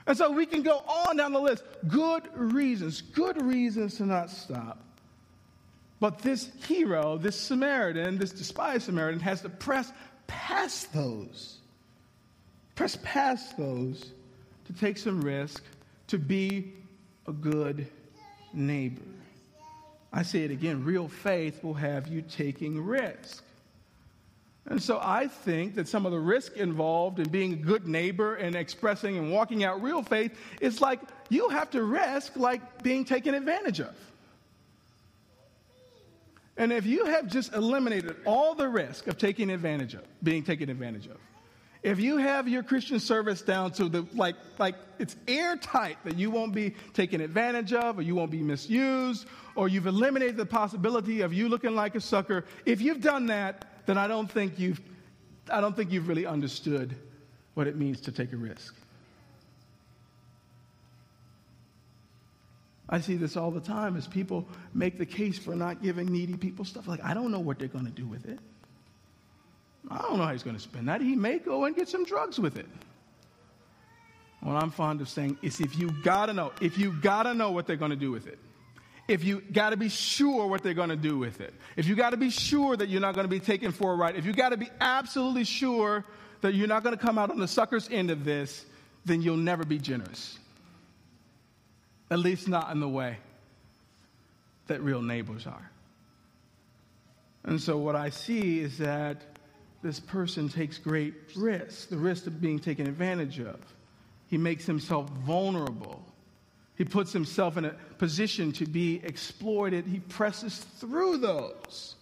[0.05, 1.63] And so we can go on down the list.
[1.87, 4.79] Good reasons, good reasons to not stop.
[5.99, 9.91] But this hero, this Samaritan, this despised Samaritan, has to press
[10.27, 11.59] past those.
[12.75, 14.11] Press past those
[14.65, 15.63] to take some risk,
[16.07, 16.73] to be
[17.27, 17.87] a good
[18.53, 19.01] neighbor.
[20.11, 23.42] I say it again real faith will have you taking risk.
[24.65, 28.36] And so I think that some of the risk involved in being a good neighbor
[28.36, 33.04] and expressing and walking out real faith is like you have to risk like being
[33.04, 33.93] taken advantage of.
[36.56, 40.69] And if you have just eliminated all the risk of taking advantage of, being taken
[40.69, 41.17] advantage of,
[41.82, 46.32] if you have your Christian service down to the like like it's airtight that you
[46.32, 51.21] won't be taken advantage of or you won't be misused or you've eliminated the possibility
[51.21, 54.82] of you looking like a sucker, if you've done that, then I don't think you've
[55.50, 56.96] I don't think you've really understood
[57.54, 58.76] what it means to take a risk.
[62.89, 66.38] I see this all the time as people make the case for not giving needy
[66.38, 66.88] people stuff.
[66.88, 68.39] Like, I don't know what they're going to do with it.
[69.89, 71.02] I don't know how he's going to spend that.
[71.02, 72.67] He may go and get some drugs with it.
[74.41, 77.34] What I'm fond of saying is if you got to know, if you got to
[77.34, 78.38] know what they're going to do with it,
[79.07, 81.95] if you got to be sure what they're going to do with it, if you
[81.95, 84.25] got to be sure that you're not going to be taken for a ride, if
[84.25, 86.05] you got to be absolutely sure
[86.41, 88.65] that you're not going to come out on the sucker's end of this,
[89.05, 90.37] then you'll never be generous.
[92.09, 93.17] At least not in the way
[94.67, 95.69] that real neighbors are.
[97.43, 99.21] And so what I see is that
[99.81, 103.59] this person takes great risks, the risk of being taken advantage of.
[104.27, 106.01] He makes himself vulnerable.
[106.75, 109.86] He puts himself in a position to be exploited.
[109.86, 111.95] He presses through those.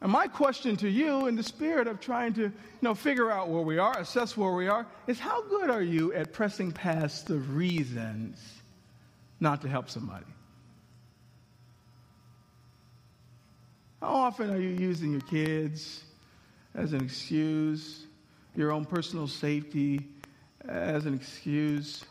[0.00, 3.48] And my question to you, in the spirit of trying to you know, figure out
[3.48, 7.26] where we are, assess where we are, is how good are you at pressing past
[7.26, 8.42] the reasons
[9.38, 10.26] not to help somebody?
[14.00, 16.02] How often are you using your kids
[16.74, 18.06] as an excuse,
[18.56, 20.08] your own personal safety
[20.68, 22.04] as an excuse,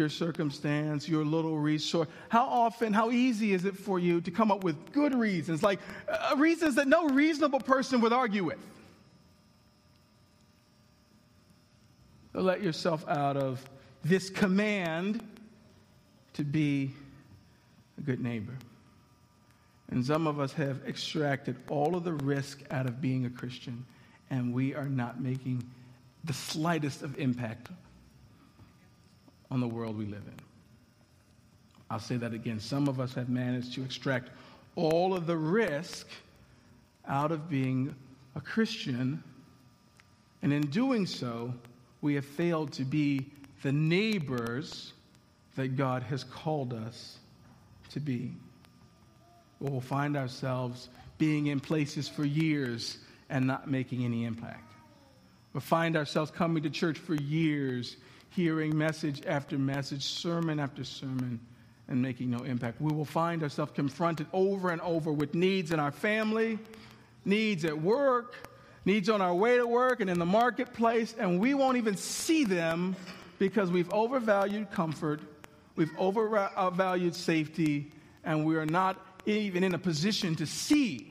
[0.00, 2.08] your circumstance, your little resource?
[2.28, 5.78] How often, how easy is it for you to come up with good reasons, like
[6.08, 8.58] uh, reasons that no reasonable person would argue with?
[12.32, 13.62] let yourself out of
[14.04, 15.22] this command
[16.32, 16.90] to be
[17.98, 18.54] a good neighbor.
[19.90, 23.84] And some of us have extracted all of the risk out of being a Christian,
[24.30, 25.68] and we are not making
[26.24, 27.68] the slightest of impact
[29.50, 30.36] on the world we live in.
[31.90, 32.60] I'll say that again.
[32.60, 34.30] Some of us have managed to extract
[34.76, 36.06] all of the risk
[37.06, 37.94] out of being
[38.36, 39.22] a Christian,
[40.42, 41.52] and in doing so,
[42.00, 43.26] we have failed to be
[43.62, 44.92] the neighbors
[45.56, 47.18] that God has called us
[47.90, 48.32] to be.
[49.58, 54.72] We'll find ourselves being in places for years and not making any impact.
[55.52, 57.96] We'll find ourselves coming to church for years,
[58.30, 61.38] hearing message after message, sermon after sermon,
[61.88, 62.80] and making no impact.
[62.80, 66.58] We will find ourselves confronted over and over with needs in our family,
[67.24, 68.48] needs at work,
[68.84, 72.44] needs on our way to work and in the marketplace, and we won't even see
[72.44, 72.96] them
[73.38, 75.20] because we've overvalued comfort
[75.80, 77.90] We've overvalued safety,
[78.22, 81.10] and we are not even in a position to see,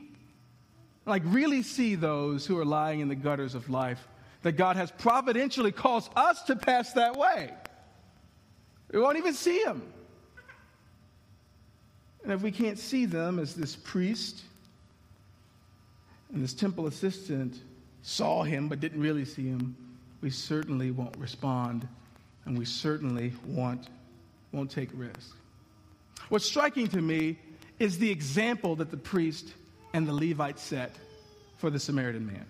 [1.06, 4.06] like really see those who are lying in the gutters of life.
[4.42, 7.52] That God has providentially caused us to pass that way.
[8.92, 9.82] We won't even see them.
[12.22, 14.42] And if we can't see them as this priest
[16.32, 17.58] and this temple assistant
[18.02, 19.76] saw him but didn't really see him,
[20.20, 21.86] we certainly won't respond
[22.44, 23.88] and we certainly won't
[24.52, 25.36] won't take risk.
[26.28, 27.38] What's striking to me
[27.78, 29.54] is the example that the priest
[29.92, 30.94] and the Levite set
[31.56, 32.46] for the Samaritan man.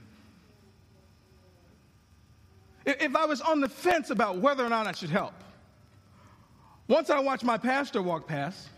[2.84, 5.34] If I was on the fence about whether or not I should help,
[6.88, 8.68] once I watch my pastor walk past,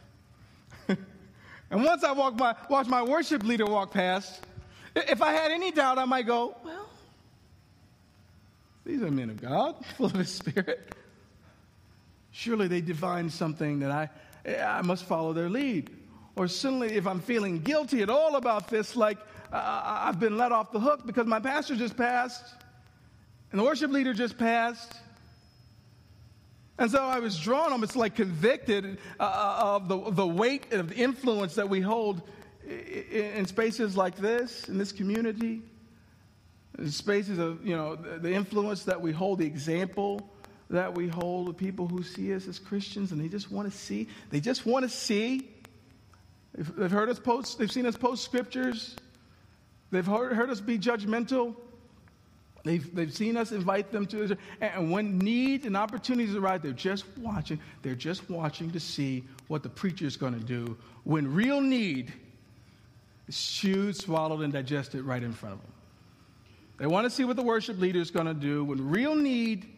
[0.89, 4.43] and once I walk my, watch my worship leader walk past,
[4.95, 6.89] if I had any doubt, I might go, well,
[8.85, 10.95] these are men of God, full of His Spirit.
[12.33, 14.11] Surely they divine something that I,
[14.59, 15.91] I must follow their lead.
[16.35, 19.19] Or suddenly, if I'm feeling guilty at all about this, like
[19.53, 22.55] uh, I've been let off the hook because my pastor just passed
[23.53, 24.93] and the worship leader just passed.
[26.79, 30.89] And so I was drawn, almost like convicted uh, uh of the, the weight of
[30.89, 32.23] the influence that we hold
[32.67, 35.63] in spaces like this, in this community,
[36.79, 40.29] in spaces of, you know, the influence that we hold, the example
[40.71, 43.77] that we hold with people who see us as Christians and they just want to
[43.77, 45.49] see, they just want to see
[46.55, 48.97] They've heard us post, they've seen us post scriptures.
[49.91, 51.55] They've heard, heard us be judgmental.
[52.65, 57.05] They've, they've seen us invite them to, and when need and opportunities arise, they're just
[57.19, 57.59] watching.
[57.83, 62.13] They're just watching to see what the preacher is going to do when real need
[63.27, 65.73] is chewed, swallowed, and digested right in front of them.
[66.79, 69.69] They want to see what the worship leader is going to do when real need,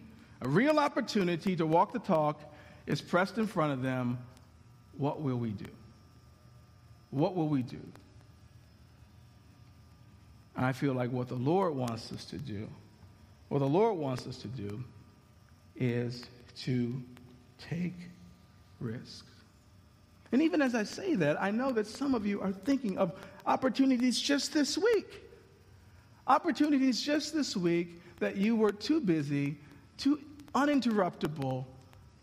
[0.42, 2.40] a real opportunity to walk the talk
[2.86, 4.18] is pressed in front of them.
[4.98, 5.66] What will we do?
[7.10, 7.80] What will we do?
[10.56, 12.68] I feel like what the Lord wants us to do,
[13.48, 14.82] what the Lord wants us to do
[15.76, 16.24] is
[16.62, 17.02] to
[17.58, 17.94] take
[18.80, 19.24] risks.
[20.32, 23.12] And even as I say that, I know that some of you are thinking of
[23.46, 25.22] opportunities just this week.
[26.26, 29.56] Opportunities just this week that you were too busy,
[29.96, 30.20] too
[30.54, 31.64] uninterruptible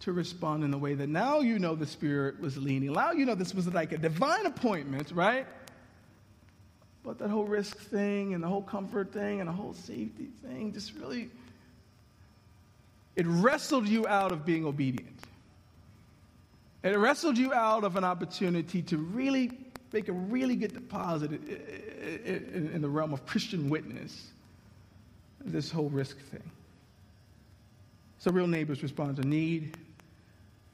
[0.01, 2.93] to respond in the way that now you know the Spirit was leaning.
[2.93, 5.45] Now you know this was like a divine appointment, right?
[7.03, 10.71] But that whole risk thing and the whole comfort thing and the whole safety thing
[10.71, 11.29] just really,
[13.15, 15.19] it wrestled you out of being obedient.
[16.83, 19.51] It wrestled you out of an opportunity to really
[19.91, 24.29] make a really good deposit in the realm of Christian witness,
[25.43, 26.43] this whole risk thing.
[28.19, 29.77] So, real neighbors respond to need,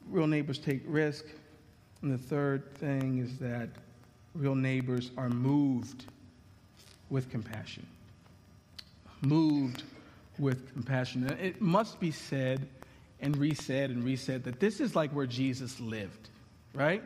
[0.09, 1.25] real neighbors take risk.
[2.01, 3.69] And the third thing is that
[4.35, 6.05] real neighbors are moved
[7.09, 7.85] with compassion.
[9.21, 9.83] Moved
[10.37, 11.27] with compassion.
[11.41, 12.67] It must be said
[13.21, 16.29] and resaid and resaid that this is like where Jesus lived,
[16.73, 17.01] right?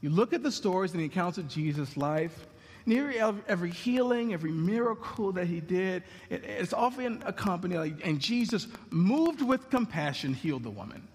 [0.00, 2.46] You look at the stories and the accounts of Jesus' life,
[2.86, 9.42] nearly every healing, every miracle that he did, it's often accompanied, like, and Jesus, moved
[9.42, 11.06] with compassion, healed the woman.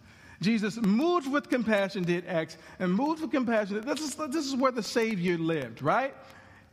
[0.41, 3.81] Jesus, moved with compassion, did X, and moved with compassion.
[3.81, 6.13] This is, this is where the Savior lived, right?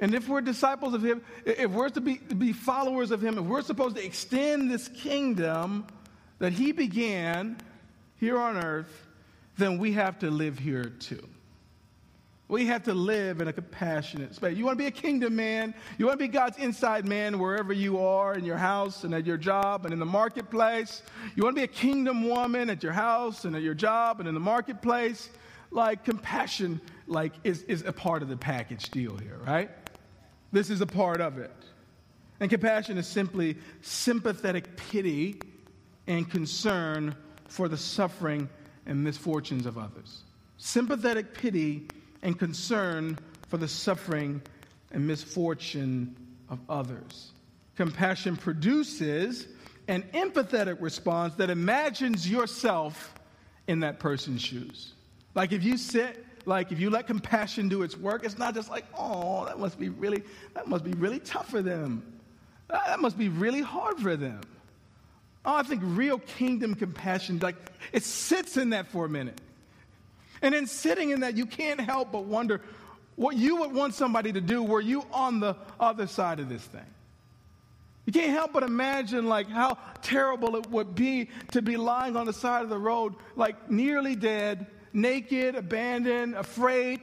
[0.02, 3.38] And if we're disciples of Him, if we're to be, to be followers of Him,
[3.38, 5.86] if we're supposed to extend this kingdom
[6.40, 7.56] that He began
[8.16, 9.06] here on earth,
[9.58, 11.24] then we have to live here too.
[12.48, 14.58] We have to live in a compassionate space.
[14.58, 15.72] You want to be a kingdom man?
[15.98, 19.24] You want to be God's inside man wherever you are, in your house and at
[19.24, 21.02] your job and in the marketplace?
[21.36, 24.28] You want to be a kingdom woman at your house and at your job and
[24.28, 25.30] in the marketplace?
[25.70, 29.70] Like compassion like is, is a part of the package deal here, right?
[30.52, 31.50] This is a part of it.
[32.40, 35.40] And compassion is simply sympathetic pity
[36.06, 37.14] and concern
[37.48, 38.48] for the suffering
[38.86, 40.22] and misfortunes of others.
[40.58, 41.86] Sympathetic pity
[42.22, 44.42] and concern for the suffering
[44.90, 46.16] and misfortune
[46.48, 47.32] of others.
[47.76, 49.46] Compassion produces
[49.88, 53.14] an empathetic response that imagines yourself
[53.66, 54.92] in that person's shoes.
[55.34, 58.70] Like if you sit like if you let compassion do its work, it's not just
[58.70, 60.22] like, oh, that must be really,
[60.54, 62.02] that must be really tough for them.
[62.68, 64.40] That must be really hard for them.
[65.44, 67.56] Oh, I think real kingdom compassion, like
[67.92, 69.40] it sits in that for a minute.
[70.40, 72.60] And in sitting in that, you can't help but wonder
[73.16, 76.62] what you would want somebody to do were you on the other side of this
[76.62, 76.80] thing.
[78.06, 82.26] You can't help but imagine like how terrible it would be to be lying on
[82.26, 87.00] the side of the road, like nearly dead, naked, abandoned, afraid,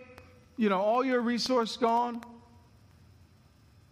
[0.57, 2.21] you know, all your resource gone.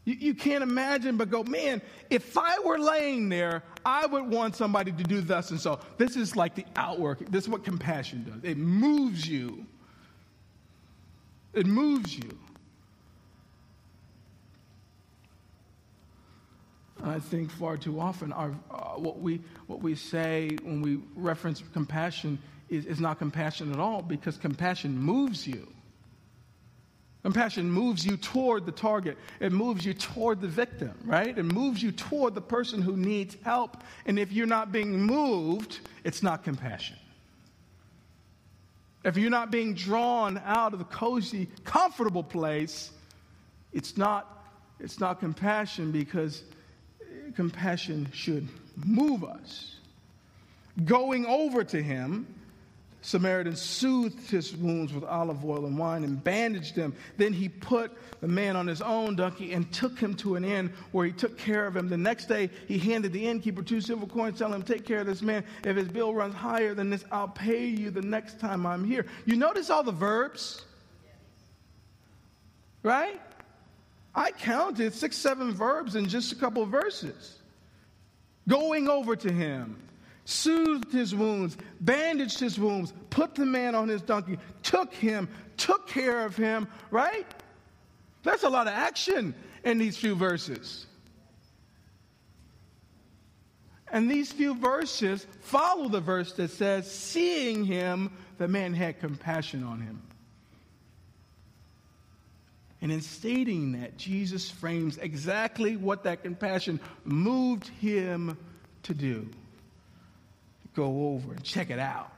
[0.06, 4.56] You, you can't imagine, but go, man, if I were laying there, I would want
[4.56, 5.80] somebody to do thus and so.
[5.98, 7.20] This is like the outwork.
[7.30, 8.50] This is what compassion does.
[8.50, 9.66] It moves you.
[11.54, 12.38] It moves you.
[17.04, 21.64] I think far too often our, uh, what, we, what we say when we reference
[21.74, 22.40] compassion
[22.70, 25.68] is, is not compassion at all because compassion moves you.
[27.24, 29.18] Compassion moves you toward the target.
[29.40, 31.38] It moves you toward the victim, right?
[31.38, 33.84] It moves you toward the person who needs help.
[34.06, 36.96] And if you're not being moved, it's not compassion.
[39.04, 42.92] If you're not being drawn out of the cozy, comfortable place,
[43.74, 44.46] it's not,
[44.80, 46.44] it's not compassion because
[47.36, 48.48] compassion should
[48.86, 49.76] move us.
[50.86, 52.28] Going over to him
[53.08, 56.94] Samaritan soothed his wounds with olive oil and wine and bandaged them.
[57.16, 57.90] Then he put
[58.20, 61.38] the man on his own donkey and took him to an inn where he took
[61.38, 61.88] care of him.
[61.88, 65.08] The next day, he handed the innkeeper two silver coins, telling him, Take care of
[65.08, 65.46] this man.
[65.64, 69.06] If his bill runs higher than this, I'll pay you the next time I'm here.
[69.26, 70.66] You notice all the verbs?
[72.84, 73.22] Right?
[74.14, 77.40] I counted six, seven verbs in just a couple verses.
[78.50, 79.78] Going over to him
[80.28, 85.88] soothed his wounds, bandaged his wounds, put the man on his donkey, took him, took
[85.88, 87.26] care of him, right?
[88.24, 90.86] That's a lot of action in these few verses.
[93.90, 99.64] And these few verses follow the verse that says, Seeing him, the man had compassion
[99.64, 100.02] on him.
[102.82, 108.38] And in stating that, Jesus frames exactly what that compassion moved him
[108.84, 109.30] to do
[110.78, 112.12] go over and check it out,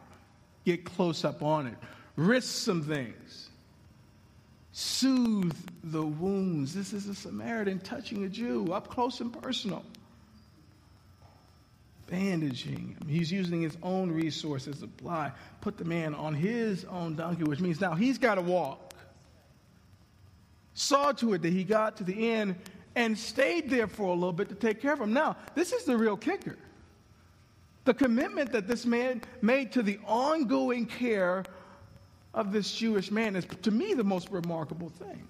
[0.66, 1.78] get close up on it,
[2.18, 3.50] risk some things,
[4.74, 5.56] soothe
[5.86, 6.76] the wounds.
[6.76, 9.84] This is a Samaritan touching a Jew up close and personal
[12.10, 13.08] bandaging him.
[13.08, 15.32] He's using his own resources to supply,
[15.62, 18.94] put the man on his own donkey, which means now he's got to walk.
[20.74, 22.56] Saw to it that he got to the inn
[22.96, 25.14] and stayed there for a little bit to take care of him.
[25.14, 26.58] Now, this is the real kicker.
[27.90, 31.44] The commitment that this man made to the ongoing care
[32.36, 35.28] of this Jewish man is, to me, the most remarkable thing.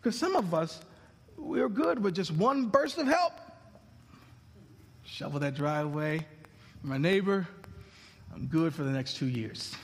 [0.00, 0.80] Because some of us,
[1.36, 3.34] we're good with just one burst of help
[5.04, 6.26] shovel that driveway.
[6.82, 7.46] My neighbor,
[8.34, 9.74] I'm good for the next two years.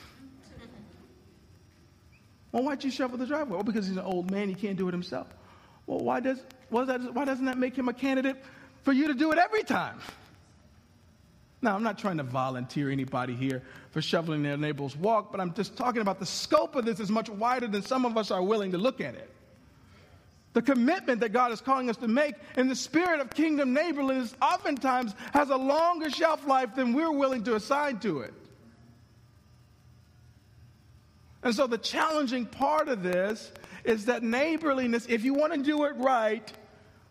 [2.53, 3.57] Well, why'd you shovel the driveway?
[3.57, 5.27] Well, because he's an old man, he can't do it himself.
[5.87, 6.39] Well, why, does,
[6.71, 8.43] why, does that, why doesn't that make him a candidate
[8.83, 10.01] for you to do it every time?
[11.65, 15.53] Now, I'm not trying to volunteer anybody here for shoveling their neighbor's walk, but I'm
[15.55, 18.43] just talking about the scope of this is much wider than some of us are
[18.43, 19.31] willing to look at it
[20.55, 24.35] the commitment that God is calling us to make in the spirit of kingdom neighborliness
[24.41, 28.33] oftentimes has a longer shelf life than we're willing to assign to it.
[31.43, 33.53] And so the challenging part of this
[33.83, 36.51] is that neighborliness, if you want to do it right,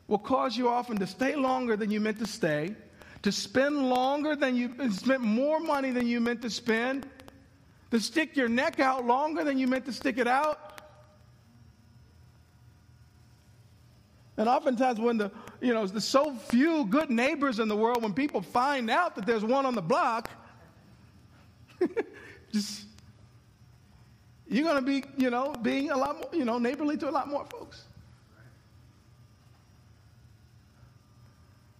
[0.07, 2.73] will cause you often to stay longer than you meant to stay,
[3.23, 7.07] to spend longer than you spent more money than you meant to spend,
[7.91, 10.73] to stick your neck out longer than you meant to stick it out
[14.37, 18.13] And oftentimes, when the, you know, there's so few good neighbors in the world, when
[18.13, 20.29] people find out that there's one on the block,
[22.51, 22.85] just,
[24.47, 27.11] you're going to be, you know, being a lot more, you know, neighborly to a
[27.11, 27.83] lot more folks.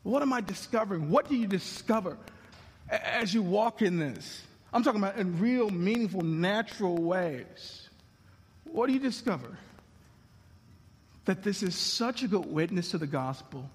[0.03, 1.09] What am I discovering?
[1.09, 2.17] What do you discover
[2.89, 4.41] as you walk in this?
[4.71, 7.89] I'm talking about in real, meaningful, natural ways.
[8.65, 9.57] What do you discover?
[11.25, 13.69] that this is such a good witness to the gospel,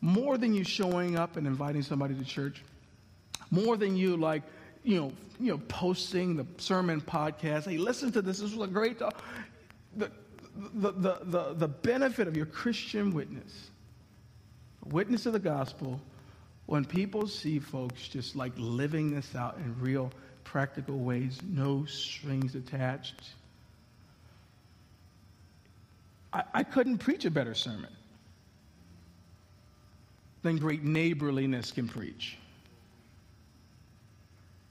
[0.00, 2.62] more than you showing up and inviting somebody to church,
[3.50, 4.42] more than you like,
[4.82, 7.68] you know, you know, posting the sermon podcast.
[7.68, 8.38] Hey, listen to this.
[8.38, 9.22] This was a great talk.
[9.96, 10.10] The,
[10.74, 13.70] the, the, the, the benefit of your Christian witness,
[14.90, 16.00] witness of the gospel,
[16.66, 20.10] when people see folks just like living this out in real
[20.44, 23.22] practical ways, no strings attached
[26.34, 27.90] I, I couldn't preach a better sermon
[30.42, 32.36] than great neighborliness can preach.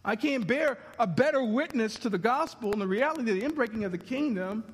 [0.05, 3.85] I can't bear a better witness to the gospel and the reality of the inbreaking
[3.85, 4.65] of the kingdom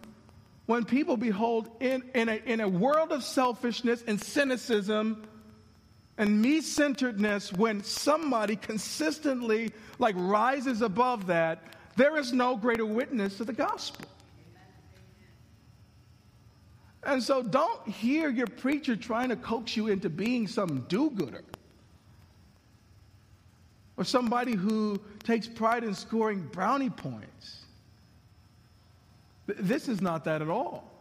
[0.70, 5.28] when people behold in, in, a, in a world of selfishness and cynicism
[6.20, 11.64] and me-centeredness when somebody consistently like rises above that
[11.96, 14.06] there is no greater witness to the gospel
[17.02, 21.44] and so don't hear your preacher trying to coax you into being some do gooder
[23.98, 27.59] or somebody who takes pride in scoring brownie points.
[29.58, 30.92] This is not that at all.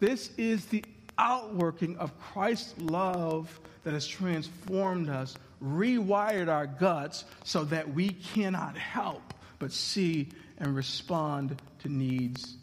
[0.00, 0.84] This is the
[1.16, 8.76] outworking of Christ's love that has transformed us, rewired our guts so that we cannot
[8.76, 10.28] help but see
[10.58, 12.56] and respond to needs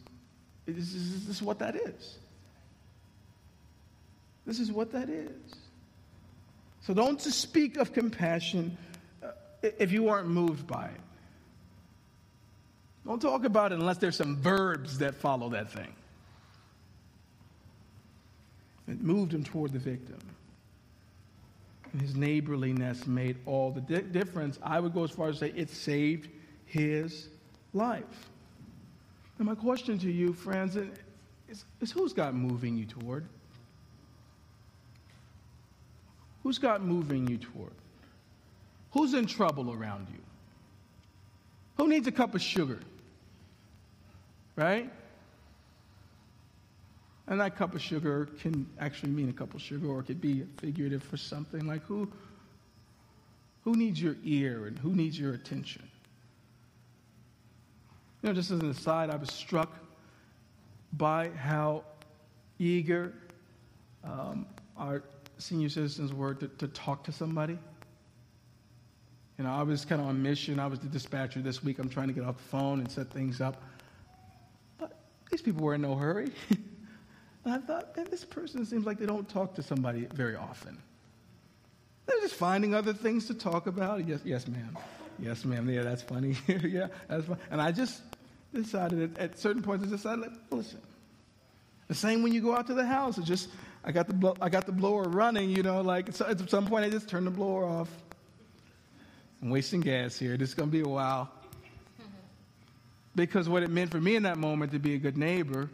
[0.66, 2.18] this is, this is what that is.
[4.46, 5.32] This is what that is.
[6.82, 8.78] So don't speak of compassion
[9.24, 9.30] uh,
[9.62, 11.02] if you aren't moved by it.
[13.06, 15.94] Don't talk about it unless there's some verbs that follow that thing.
[18.88, 20.20] It moved him toward the victim.
[21.94, 24.60] And his neighborliness made all the di- difference.
[24.64, 26.30] I would go as far as to say it saved
[26.66, 27.30] his
[27.74, 28.30] life.
[29.38, 33.26] And my question to you, friends, is, is who's God moving you toward?
[36.44, 37.74] Who's God moving you toward?
[38.92, 40.20] Who's in trouble around you?
[41.78, 42.80] Who needs a cup of sugar?
[44.62, 44.92] Right?
[47.28, 50.22] And that cup of sugar can actually mean a cup of sugar, or it could
[50.22, 52.12] be figurative for something like who
[53.64, 55.88] Who needs your ear and who needs your attention?
[58.22, 59.72] You know, just as an aside, I was struck
[60.94, 61.84] by how
[62.60, 63.14] eager
[64.04, 64.46] um,
[64.78, 65.04] our
[65.38, 67.58] senior citizens were to, to talk to somebody.
[69.38, 70.60] You know, I was kind of on mission.
[70.60, 71.80] I was the dispatcher this week.
[71.80, 73.62] I'm trying to get off the phone and set things up.
[75.32, 76.32] These people were in no hurry.
[76.50, 76.62] and
[77.54, 80.78] I thought, man, this person seems like they don't talk to somebody very often.
[82.06, 84.06] They're just finding other things to talk about.
[84.08, 84.78] Yes, yes, ma'am.
[85.18, 85.70] Yes, ma'am.
[85.70, 86.36] Yeah, that's funny.
[86.48, 87.38] yeah, that's fun.
[87.50, 88.02] And I just
[88.54, 90.82] decided at, at certain points, I decided, listen.
[91.88, 93.18] The same when you go out to the house.
[93.18, 93.50] It's just
[93.84, 95.50] I got the I got the blower running.
[95.50, 97.90] You know, like so at some point I just turn the blower off.
[99.42, 100.38] I'm wasting gas here.
[100.38, 101.30] This is going to be a while.
[103.16, 105.70] Because what it meant for me in that moment to be a good neighbor,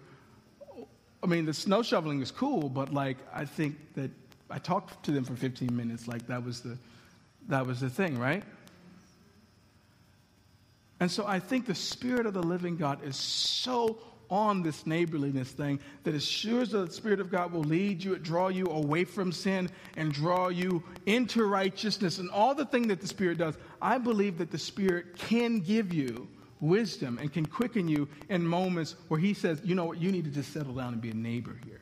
[1.24, 4.12] I mean, the snow shoveling is cool, but like I think that
[4.50, 6.08] I talked to them for 15 minutes.
[6.08, 6.78] Like that was the
[7.50, 8.44] that was the thing, right?
[11.00, 15.52] And so I think the Spirit of the living God is so on this neighborliness
[15.52, 19.06] thing that as sure as the Spirit of God will lead you, draw you away
[19.06, 23.58] from sin and draw you into righteousness and all the thing that the Spirit does,
[23.82, 26.28] I believe that the Spirit can give you
[26.60, 30.26] wisdom and can quicken you in moments where He says, you know what, you need
[30.26, 31.82] to just settle down and be a neighbor here.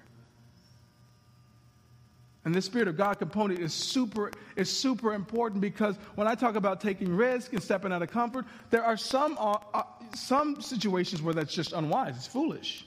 [2.45, 6.55] And the Spirit of God component is super, is super important because when I talk
[6.55, 11.23] about taking risk and stepping out of comfort, there are some, uh, uh, some situations
[11.23, 12.15] where that's just unwise.
[12.15, 12.85] It's foolish.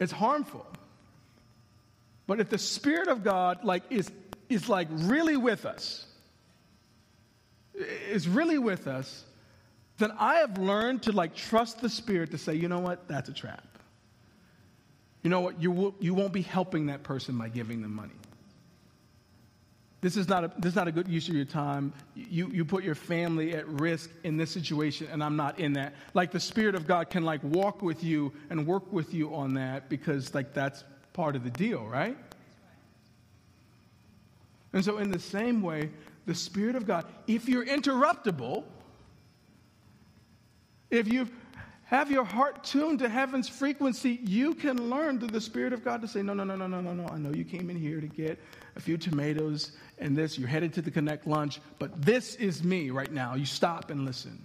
[0.00, 0.66] It's harmful.
[2.26, 4.10] But if the Spirit of God like is,
[4.48, 6.06] is like really with us,
[7.74, 9.24] is really with us,
[9.98, 13.28] then I have learned to like trust the Spirit to say, you know what, that's
[13.28, 13.66] a trap.
[15.22, 18.14] You know what, you, will, you won't be helping that person by giving them money.
[20.00, 21.92] This is not a, this is not a good use of your time.
[22.14, 25.94] You, you put your family at risk in this situation, and I'm not in that.
[26.14, 29.54] Like the Spirit of God can like walk with you and work with you on
[29.54, 30.84] that because like that's
[31.14, 32.16] part of the deal, right?
[34.72, 35.90] And so, in the same way,
[36.26, 38.62] the Spirit of God, if you're interruptible,
[40.90, 41.28] if you
[41.84, 46.02] have your heart tuned to heaven's frequency, you can learn through the Spirit of God
[46.02, 47.08] to say, No, no, no, no, no, no, no.
[47.08, 48.38] I know you came in here to get
[48.76, 50.38] a few tomatoes and this.
[50.38, 53.34] You're headed to the Connect lunch, but this is me right now.
[53.34, 54.38] You stop and listen.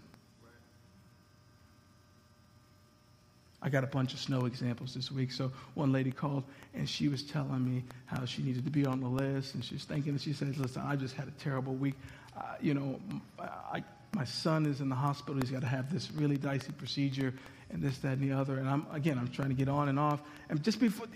[3.61, 5.31] I got a bunch of snow examples this week.
[5.31, 8.99] So one lady called and she was telling me how she needed to be on
[8.99, 11.75] the list, and she was thinking, and she said, "Listen, I just had a terrible
[11.75, 11.95] week.
[12.35, 12.99] Uh, you know,
[13.39, 13.83] I,
[14.13, 15.41] my son is in the hospital.
[15.41, 17.33] He's got to have this really dicey procedure,
[17.71, 18.57] and this, that, and the other.
[18.57, 20.21] And I'm again, I'm trying to get on and off.
[20.49, 21.07] And just before,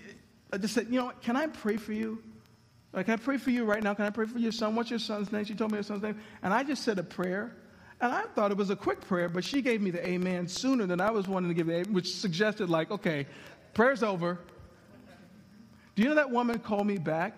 [0.52, 2.22] I just said, you know, what, can I pray for you?
[2.92, 3.94] Like, can I pray for you right now?
[3.94, 4.74] Can I pray for your son?
[4.74, 5.44] What's your son's name?
[5.44, 6.18] She told me her son's name.
[6.42, 7.54] And I just said a prayer.
[8.00, 10.86] And I thought it was a quick prayer, but she gave me the amen sooner
[10.86, 13.26] than I was wanting to give it, which suggested, like, okay,
[13.74, 14.38] prayer's over.
[15.96, 17.36] Do you know that woman called me back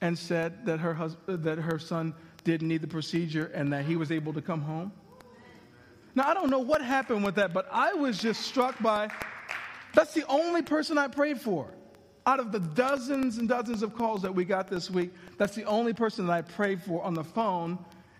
[0.00, 2.12] and said that her, husband, that her son
[2.44, 4.92] didn't need the procedure and that he was able to come home?
[6.14, 9.10] Now, I don't know what happened with that, but I was just struck by
[9.94, 11.68] that's the only person I prayed for.
[12.26, 15.64] Out of the dozens and dozens of calls that we got this week, that's the
[15.64, 17.78] only person that I prayed for on the phone.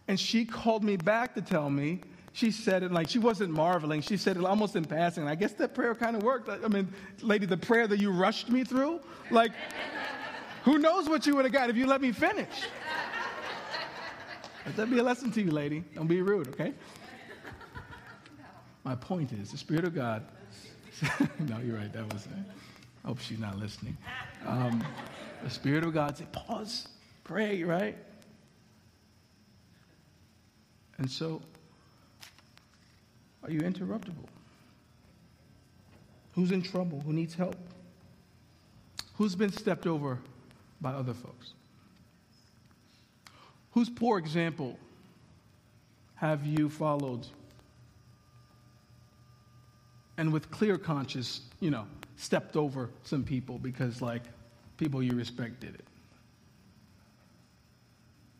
[0.09, 2.01] And she called me back to tell me.
[2.33, 4.03] She said it like she wasn't marveling.
[4.03, 5.27] She said it almost in passing.
[5.29, 6.49] I guess that prayer kind of worked.
[6.49, 9.01] I mean, lady, the prayer that you rushed me through,
[9.31, 9.53] like,
[10.64, 12.49] who knows what you would have got if you let me finish?
[14.67, 15.85] Let that be a lesson to you, lady.
[15.95, 16.73] Don't be rude, okay?
[18.83, 20.25] My point is, the Spirit of God.
[21.41, 21.93] no, you're right.
[21.93, 22.27] That was.
[22.27, 22.31] Uh,
[23.05, 23.97] I hope she's not listening.
[24.47, 24.83] Um,
[25.43, 26.89] the Spirit of God said, pause,
[27.23, 27.97] pray, right?
[30.97, 31.43] And so,
[33.43, 34.29] are you interruptible?
[36.35, 37.01] Who's in trouble?
[37.01, 37.57] Who needs help?
[39.17, 40.19] Who's been stepped over
[40.81, 41.53] by other folks?
[43.75, 44.79] Whose poor example
[46.14, 47.27] have you followed?
[50.16, 51.85] And with clear conscience, you know,
[52.16, 54.22] stepped over some people because, like,
[54.77, 55.85] people you respect did it.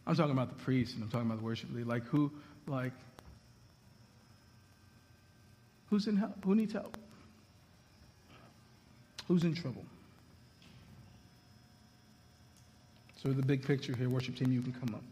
[0.07, 1.85] I'm talking about the priests and I'm talking about the worship leader.
[1.85, 2.31] Like, who,
[2.69, 2.93] like,
[5.91, 6.45] who's in help?
[6.45, 6.97] Who needs help?
[9.27, 9.85] Who's in trouble?
[13.21, 15.03] So, the big picture here, worship team, you can come up.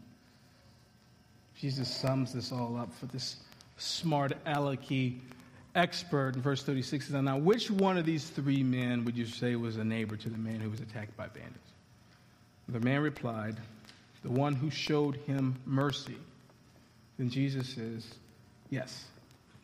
[1.63, 3.37] Jesus sums this all up for this
[3.77, 5.19] smart alecky
[5.75, 9.55] expert in verse 36 says, Now, which one of these three men would you say
[9.55, 11.71] was a neighbor to the man who was attacked by bandits?
[12.67, 13.55] The man replied,
[14.23, 16.17] the one who showed him mercy.
[17.17, 18.13] Then Jesus says,
[18.69, 19.05] Yes,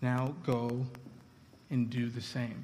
[0.01, 0.85] now go
[1.69, 2.63] and do the same.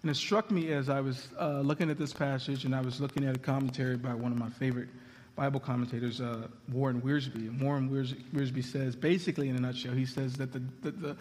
[0.00, 2.98] And it struck me as I was uh, looking at this passage and I was
[2.98, 4.88] looking at a commentary by one of my favorite
[5.36, 6.96] Bible commentators, uh, Warren.
[6.96, 11.16] And Warren Wiersbe says, basically in a nutshell, he says that the, the, the,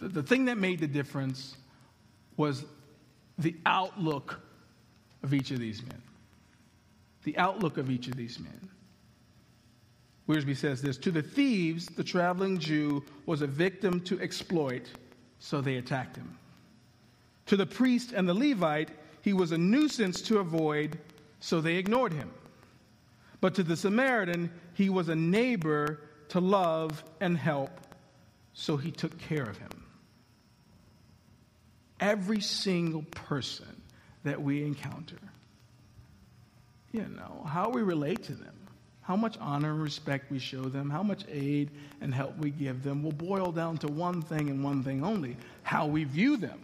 [0.00, 1.56] the, the thing that made the difference
[2.36, 2.64] was
[3.36, 4.40] the outlook
[5.24, 6.00] of each of these men.
[7.24, 8.70] The outlook of each of these men.
[10.28, 14.86] Wiersbe says this To the thieves, the traveling Jew was a victim to exploit,
[15.40, 16.38] so they attacked him.
[17.46, 18.90] To the priest and the Levite,
[19.22, 20.98] he was a nuisance to avoid,
[21.40, 22.30] so they ignored him.
[23.40, 27.70] But to the Samaritan, he was a neighbor to love and help,
[28.52, 29.70] so he took care of him.
[32.00, 33.82] Every single person
[34.24, 35.18] that we encounter,
[36.92, 38.54] you know, how we relate to them,
[39.02, 41.70] how much honor and respect we show them, how much aid
[42.00, 45.36] and help we give them will boil down to one thing and one thing only
[45.62, 46.60] how we view them,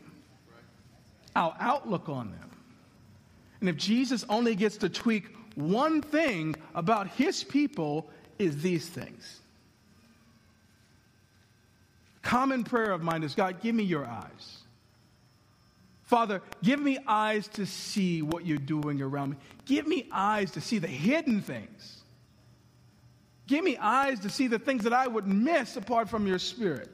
[1.37, 2.51] our outlook on them.
[3.61, 9.40] And if Jesus only gets to tweak one thing about his people, is these things.
[12.22, 14.59] Common prayer of mine is God, give me your eyes.
[16.05, 19.36] Father, give me eyes to see what you're doing around me.
[19.64, 22.02] Give me eyes to see the hidden things.
[23.46, 26.90] Give me eyes to see the things that I would miss apart from your spirit.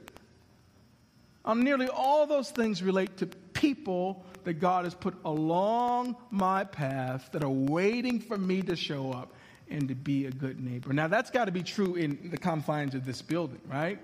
[1.44, 7.28] Um, nearly all those things relate to people that God has put along my path
[7.32, 9.32] that are waiting for me to show up
[9.70, 10.92] and to be a good neighbor.
[10.92, 13.98] Now, that's got to be true in the confines of this building, right?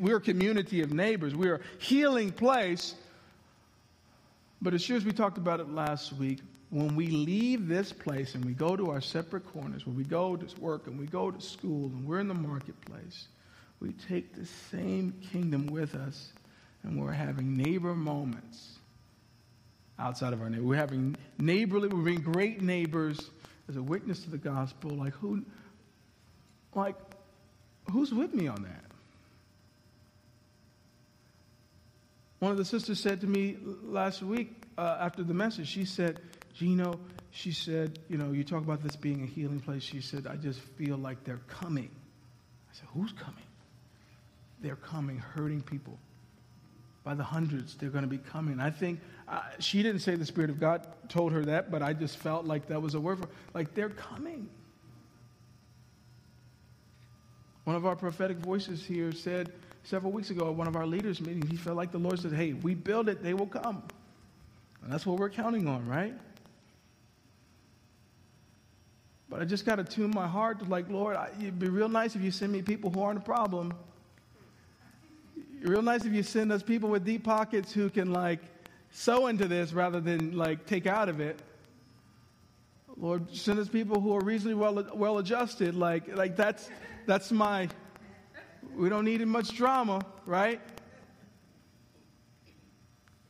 [0.00, 2.94] We're a community of neighbors, we're a healing place.
[4.60, 8.34] But as sure as we talked about it last week, when we leave this place
[8.34, 11.30] and we go to our separate corners, when we go to work and we go
[11.30, 13.28] to school and we're in the marketplace,
[13.80, 16.32] we take the same kingdom with us
[16.82, 18.77] and we're having neighbor moments
[19.98, 20.64] outside of our neighbor.
[20.64, 23.30] We're having neighborly, we're being great neighbors
[23.68, 24.90] as a witness to the gospel.
[24.90, 25.44] Like who
[26.74, 26.96] like
[27.90, 28.84] who's with me on that?
[32.38, 36.20] One of the sisters said to me last week uh, after the message, she said,
[36.54, 37.00] Gino,
[37.32, 39.82] she said, you know, you talk about this being a healing place.
[39.82, 41.90] She said, I just feel like they're coming.
[42.70, 43.42] I said, who's coming?
[44.60, 45.98] They're coming, hurting people.
[47.08, 48.60] By the hundreds, they're going to be coming.
[48.60, 51.94] I think uh, she didn't say the Spirit of God told her that, but I
[51.94, 54.46] just felt like that was a word for like they're coming.
[57.64, 59.54] One of our prophetic voices here said
[59.84, 62.34] several weeks ago at one of our leaders' meetings, he felt like the Lord said,
[62.34, 63.82] Hey, we build it, they will come.
[64.82, 66.12] And that's what we're counting on, right?
[69.30, 71.88] But I just got to tune my heart to like, Lord, I, it'd be real
[71.88, 73.72] nice if you send me people who aren't a problem.
[75.62, 78.40] Real nice if you send us people with deep pockets who can like
[78.90, 81.40] sow into this rather than like take out of it.
[82.96, 85.74] Lord, send us people who are reasonably well, well adjusted.
[85.74, 86.68] Like, like that's,
[87.06, 87.68] that's my,
[88.76, 90.60] we don't need much drama, right?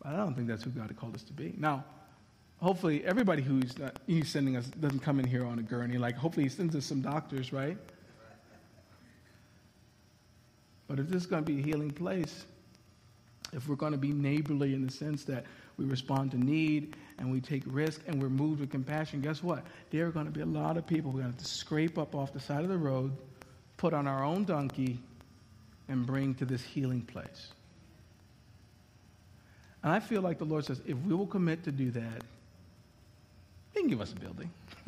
[0.02, 1.54] But I don't think that's who God called us to be.
[1.58, 1.84] Now,
[2.60, 5.98] hopefully everybody who's, not, he's sending us doesn't come in here on a gurney.
[5.98, 7.76] Like hopefully he sends us some doctors, right?
[10.88, 12.46] But if this is going to be a healing place,
[13.52, 15.44] if we're going to be neighborly in the sense that
[15.76, 19.64] we respond to need and we take risk and we're moved with compassion, guess what?
[19.90, 22.14] There are going to be a lot of people we're going to to scrape up
[22.14, 23.12] off the side of the road,
[23.76, 24.98] put on our own donkey,
[25.88, 27.48] and bring to this healing place.
[29.82, 32.22] And I feel like the Lord says, if we will commit to do that,
[33.72, 34.50] he can give us a building.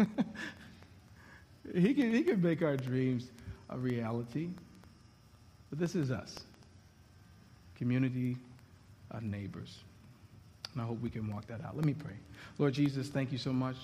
[1.75, 3.31] he, can, he can make our dreams
[3.69, 4.49] a reality.
[5.71, 6.37] But this is us
[7.77, 8.37] community
[9.11, 9.79] of neighbors.
[10.75, 11.77] And I hope we can walk that out.
[11.77, 12.13] Let me pray.
[12.59, 13.77] Lord Jesus, thank you so much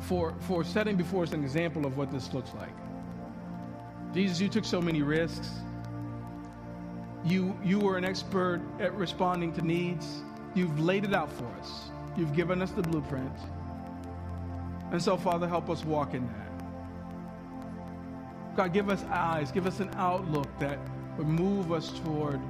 [0.00, 2.74] for, for setting before us an example of what this looks like.
[4.14, 5.48] Jesus, you took so many risks.
[7.24, 10.22] You, you were an expert at responding to needs.
[10.54, 11.90] You've laid it out for us.
[12.16, 13.32] You've given us the blueprint.
[14.90, 16.45] And so, Father, help us walk in that.
[18.56, 20.78] God, give us eyes, give us an outlook that
[21.18, 22.40] would move us toward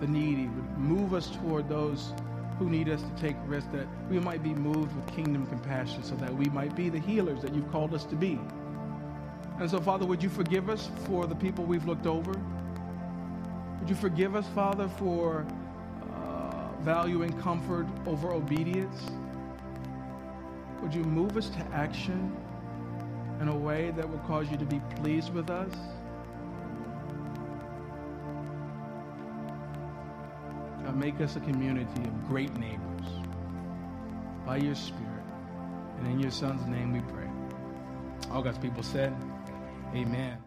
[0.00, 2.14] the needy, would move us toward those
[2.58, 6.14] who need us to take risks, that we might be moved with kingdom compassion so
[6.14, 8.40] that we might be the healers that you've called us to be.
[9.60, 12.32] And so, Father, would you forgive us for the people we've looked over?
[13.80, 15.46] Would you forgive us, Father, for
[16.14, 19.10] uh, valuing comfort over obedience?
[20.80, 22.34] Would you move us to action
[23.40, 25.72] in a way that will cause you to be pleased with us.
[30.84, 33.08] God, make us a community of great neighbors
[34.44, 35.04] by your Spirit.
[35.98, 37.28] And in your Son's name we pray.
[38.30, 39.14] All God's people said,
[39.94, 40.38] Amen.